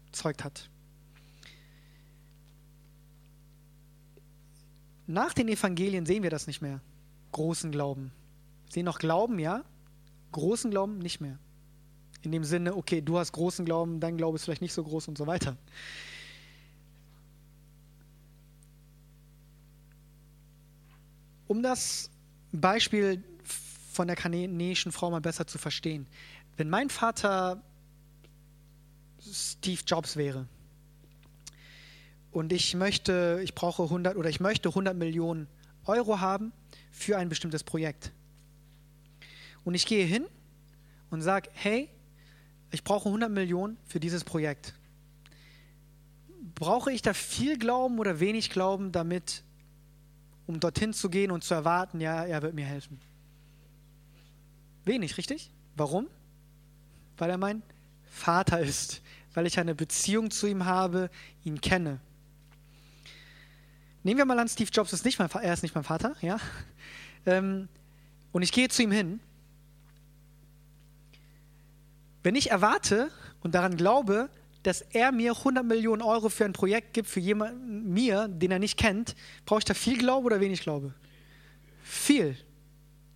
bezeugt 0.07 0.45
hat. 0.45 0.69
Nach 5.07 5.33
den 5.35 5.49
Evangelien 5.49 6.07
sehen 6.07 6.23
wir 6.23 6.31
das 6.31 6.47
nicht 6.47 6.62
mehr. 6.62 6.81
Großen 7.33 7.71
Glauben. 7.71 8.12
Wir 8.67 8.73
sehen 8.73 8.85
noch 8.85 8.99
Glauben, 8.99 9.38
ja. 9.38 9.65
Großen 10.31 10.71
Glauben 10.71 10.99
nicht 10.99 11.21
mehr. 11.21 11.38
In 12.23 12.31
dem 12.31 12.45
Sinne, 12.45 12.77
okay, 12.77 13.01
du 13.01 13.19
hast 13.19 13.33
großen 13.33 13.65
Glauben, 13.65 13.99
dein 13.99 14.17
Glaube 14.17 14.37
ist 14.37 14.45
vielleicht 14.45 14.62
nicht 14.62 14.73
so 14.73 14.85
groß 14.85 15.09
und 15.09 15.19
so 15.19 15.27
weiter. 15.27 15.57
Um 21.49 21.62
das 21.62 22.12
Beispiel 22.61 23.23
von 23.93 24.07
der 24.07 24.17
kananäischen 24.17 24.93
Frau 24.93 25.11
mal 25.11 25.21
besser 25.21 25.47
zu 25.47 25.59
verstehen. 25.59 26.07
Wenn 26.57 26.69
mein 26.69 26.91
Vater 26.91 27.62
Steve 29.21 29.81
Jobs 29.87 30.17
wäre 30.17 30.47
und 32.31 32.53
ich 32.53 32.75
möchte, 32.75 33.41
ich 33.43 33.55
brauche 33.55 33.85
100 33.85 34.17
oder 34.17 34.29
ich 34.29 34.41
möchte 34.41 34.71
100 34.71 34.97
Millionen 34.97 35.47
Euro 35.85 36.21
haben 36.21 36.53
für 36.91 37.17
ein 37.19 37.29
bestimmtes 37.29 37.62
Projekt. 37.62 38.12
Und 39.65 39.75
ich 39.75 39.87
gehe 39.87 40.05
hin 40.05 40.27
und 41.11 41.23
sage, 41.23 41.51
hey, 41.53 41.88
ich 42.71 42.85
brauche 42.85 43.09
100 43.09 43.31
Millionen 43.31 43.77
für 43.87 44.01
dieses 44.01 44.25
Projekt. 44.25 44.75
Brauche 46.55 46.93
ich 46.93 47.03
da 47.03 47.15
viel 47.15 47.59
Glauben 47.59 47.99
oder 47.99 48.19
wenig 48.19 48.51
Glauben, 48.51 48.93
damit, 48.93 49.43
um 50.53 50.61
dorthin 50.61 50.93
zu 50.93 51.09
gehen 51.11 51.31
und 51.31 51.45
zu 51.45 51.55
erwarten, 51.55 52.01
ja, 52.01 52.25
er 52.25 52.43
wird 52.43 52.55
mir 52.55 52.65
helfen? 52.65 53.01
Wenig, 54.85 55.17
richtig? 55.17 55.51
Warum? 55.77 56.07
Weil 57.19 57.31
er 57.31 57.38
mein 57.38 57.62
Vater 58.07 58.61
ist, 58.61 59.03
weil 59.35 59.47
ich 59.47 59.59
eine 59.59 59.75
Beziehung 59.75 60.31
zu 60.31 60.47
ihm 60.47 60.65
habe, 60.65 61.11
ihn 61.45 61.61
kenne. 61.61 62.01
Nehmen 64.03 64.19
wir 64.19 64.25
mal 64.25 64.38
an, 64.38 64.49
Steve 64.49 64.71
Jobs 64.73 64.93
ist 64.93 65.05
nicht 65.05 65.19
mein, 65.19 65.31
er 65.31 65.53
ist 65.53 65.62
nicht 65.62 65.75
mein 65.75 65.85
Vater, 65.85 66.15
ja? 66.21 66.38
Ähm, 67.25 67.69
und 68.33 68.43
ich 68.43 68.51
gehe 68.51 68.69
zu 68.69 68.83
ihm 68.83 68.91
hin 68.91 69.21
wenn 72.23 72.35
ich 72.37 72.51
erwarte 72.51 73.11
und 73.43 73.55
daran 73.55 73.77
glaube, 73.77 74.29
dass 74.62 74.81
er 74.81 75.12
mir 75.12 75.37
100 75.37 75.64
Millionen 75.64 76.03
Euro 76.03 76.29
für 76.29 76.44
ein 76.44 76.53
Projekt 76.53 76.94
gibt, 76.94 77.09
für 77.09 77.20
jemanden, 77.20 77.92
mir, 77.92 78.29
den 78.29 78.50
er 78.50 78.58
nicht 78.58 78.79
kennt, 78.79 79.15
brauche 79.44 79.58
ich 79.58 79.65
da 79.65 79.75
viel 79.75 79.98
Glaube 79.98 80.27
oder 80.27 80.40
wenig 80.40 80.60
Glaube? 80.60 80.94
Viel. 81.83 82.37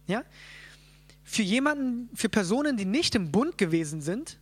Ja? 0.06 0.24
Für 1.22 1.42
jemanden, 1.42 2.10
für 2.14 2.28
Personen, 2.28 2.76
die 2.76 2.84
nicht 2.84 3.14
im 3.14 3.30
Bund 3.30 3.58
gewesen 3.58 4.00
sind, 4.00 4.38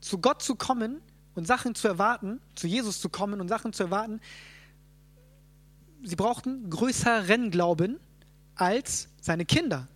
zu 0.00 0.18
Gott 0.18 0.42
zu 0.42 0.54
kommen 0.54 1.00
und 1.34 1.46
Sachen 1.46 1.74
zu 1.74 1.88
erwarten, 1.88 2.40
zu 2.54 2.66
Jesus 2.66 3.00
zu 3.00 3.08
kommen 3.08 3.40
und 3.40 3.48
Sachen 3.48 3.72
zu 3.72 3.84
erwarten, 3.84 4.20
sie 6.02 6.16
brauchten 6.16 6.68
größeren 6.70 7.50
Glauben 7.50 7.98
als 8.54 9.08
seine 9.20 9.44
Kinder. 9.44 9.88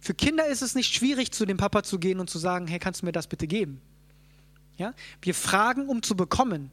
Für 0.00 0.14
Kinder 0.14 0.46
ist 0.46 0.62
es 0.62 0.74
nicht 0.74 0.94
schwierig, 0.94 1.32
zu 1.32 1.44
dem 1.44 1.56
Papa 1.56 1.82
zu 1.82 1.98
gehen 1.98 2.20
und 2.20 2.30
zu 2.30 2.38
sagen, 2.38 2.66
hey, 2.66 2.78
kannst 2.78 3.02
du 3.02 3.06
mir 3.06 3.12
das 3.12 3.26
bitte 3.26 3.46
geben? 3.46 3.80
Ja? 4.78 4.94
Wir 5.20 5.34
fragen, 5.34 5.88
um 5.88 6.02
zu 6.02 6.16
bekommen. 6.16 6.70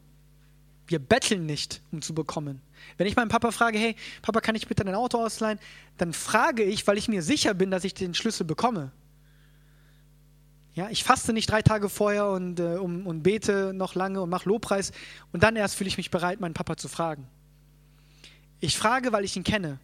Wir 0.87 0.99
betteln 0.99 1.45
nicht, 1.45 1.81
um 1.91 2.01
zu 2.01 2.13
bekommen. 2.13 2.61
Wenn 2.97 3.07
ich 3.07 3.15
meinen 3.15 3.29
Papa 3.29 3.51
frage, 3.51 3.79
hey, 3.79 3.95
Papa, 4.21 4.39
kann 4.39 4.55
ich 4.55 4.67
bitte 4.67 4.85
dein 4.85 4.95
Auto 4.95 5.17
ausleihen? 5.17 5.59
Dann 5.97 6.13
frage 6.13 6.63
ich, 6.63 6.85
weil 6.85 6.97
ich 6.97 7.07
mir 7.07 7.23
sicher 7.23 7.55
bin, 7.55 7.71
dass 7.71 7.83
ich 7.83 7.95
den 7.95 8.13
Schlüssel 8.13 8.45
bekomme. 8.45 8.91
Ja, 10.75 10.89
ich 10.89 11.03
faste 11.03 11.33
nicht 11.33 11.49
drei 11.49 11.61
Tage 11.61 11.89
vorher 11.89 12.27
und, 12.27 12.59
äh, 12.59 12.75
um, 12.75 13.07
und 13.07 13.23
bete 13.23 13.73
noch 13.73 13.95
lange 13.95 14.21
und 14.21 14.29
mache 14.29 14.47
Lobpreis 14.47 14.91
und 15.31 15.41
dann 15.41 15.55
erst 15.55 15.75
fühle 15.75 15.87
ich 15.87 15.97
mich 15.97 16.11
bereit, 16.11 16.41
meinen 16.41 16.53
Papa 16.53 16.75
zu 16.77 16.89
fragen. 16.89 17.27
Ich 18.59 18.77
frage, 18.77 19.11
weil 19.11 19.23
ich 19.23 19.35
ihn 19.35 19.43
kenne. 19.43 19.79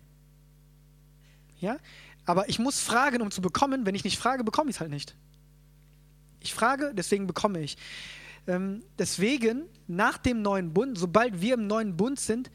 Ja, 1.59 1.77
aber 2.25 2.49
ich 2.49 2.59
muss 2.59 2.81
fragen, 2.81 3.21
um 3.21 3.31
zu 3.31 3.41
bekommen. 3.41 3.85
Wenn 3.85 3.95
ich 3.95 4.03
nicht 4.03 4.17
frage, 4.17 4.43
bekomme 4.43 4.69
ich 4.69 4.75
es 4.75 4.79
halt 4.81 4.91
nicht. 4.91 5.15
Ich 6.41 6.53
frage, 6.53 6.93
deswegen 6.93 7.27
bekomme 7.27 7.61
ich. 7.61 7.77
Ähm, 8.47 8.83
deswegen, 8.97 9.63
nach 9.87 10.17
dem 10.17 10.41
neuen 10.41 10.73
Bund, 10.73 10.97
sobald 10.97 11.41
wir 11.41 11.53
im 11.53 11.67
neuen 11.67 11.95
Bund 11.95 12.19
sind, 12.19 12.51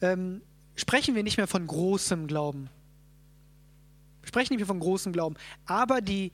ähm, 0.00 0.40
sprechen 0.76 1.14
wir 1.14 1.22
nicht 1.22 1.36
mehr 1.36 1.46
von 1.46 1.66
großem 1.66 2.26
Glauben. 2.26 2.70
Sprechen 4.22 4.54
nicht 4.54 4.60
mehr 4.60 4.66
von 4.66 4.80
großem 4.80 5.12
Glauben. 5.12 5.34
Aber 5.66 6.00
die, 6.00 6.32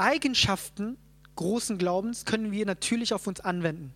Eigenschaften 0.00 0.96
großen 1.36 1.76
Glaubens 1.76 2.24
können 2.24 2.52
wir 2.52 2.64
natürlich 2.64 3.12
auf 3.12 3.26
uns 3.26 3.40
anwenden. 3.40 3.92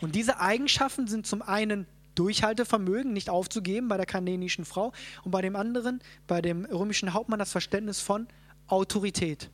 Und 0.00 0.14
diese 0.14 0.38
Eigenschaften 0.38 1.08
sind 1.08 1.26
zum 1.26 1.42
einen 1.42 1.86
Durchhaltevermögen, 2.14 3.12
nicht 3.12 3.28
aufzugeben 3.28 3.88
bei 3.88 3.96
der 3.96 4.06
kanänischen 4.06 4.64
Frau 4.64 4.92
und 5.24 5.32
bei 5.32 5.42
dem 5.42 5.56
anderen, 5.56 6.00
bei 6.28 6.40
dem 6.40 6.64
römischen 6.66 7.14
Hauptmann, 7.14 7.40
das 7.40 7.50
Verständnis 7.50 8.00
von 8.00 8.28
Autorität. 8.68 9.50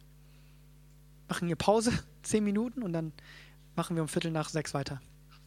Machen 1.29 1.49
wir 1.49 1.57
Pause, 1.57 1.93
zehn 2.23 2.45
Minuten 2.45 2.83
und 2.83 2.93
dann 2.93 3.13
machen 3.77 3.97
wir 3.97 4.03
um 4.03 4.09
Viertel 4.09 4.31
nach 4.31 4.49
sechs 4.49 4.75
weiter. 4.75 5.01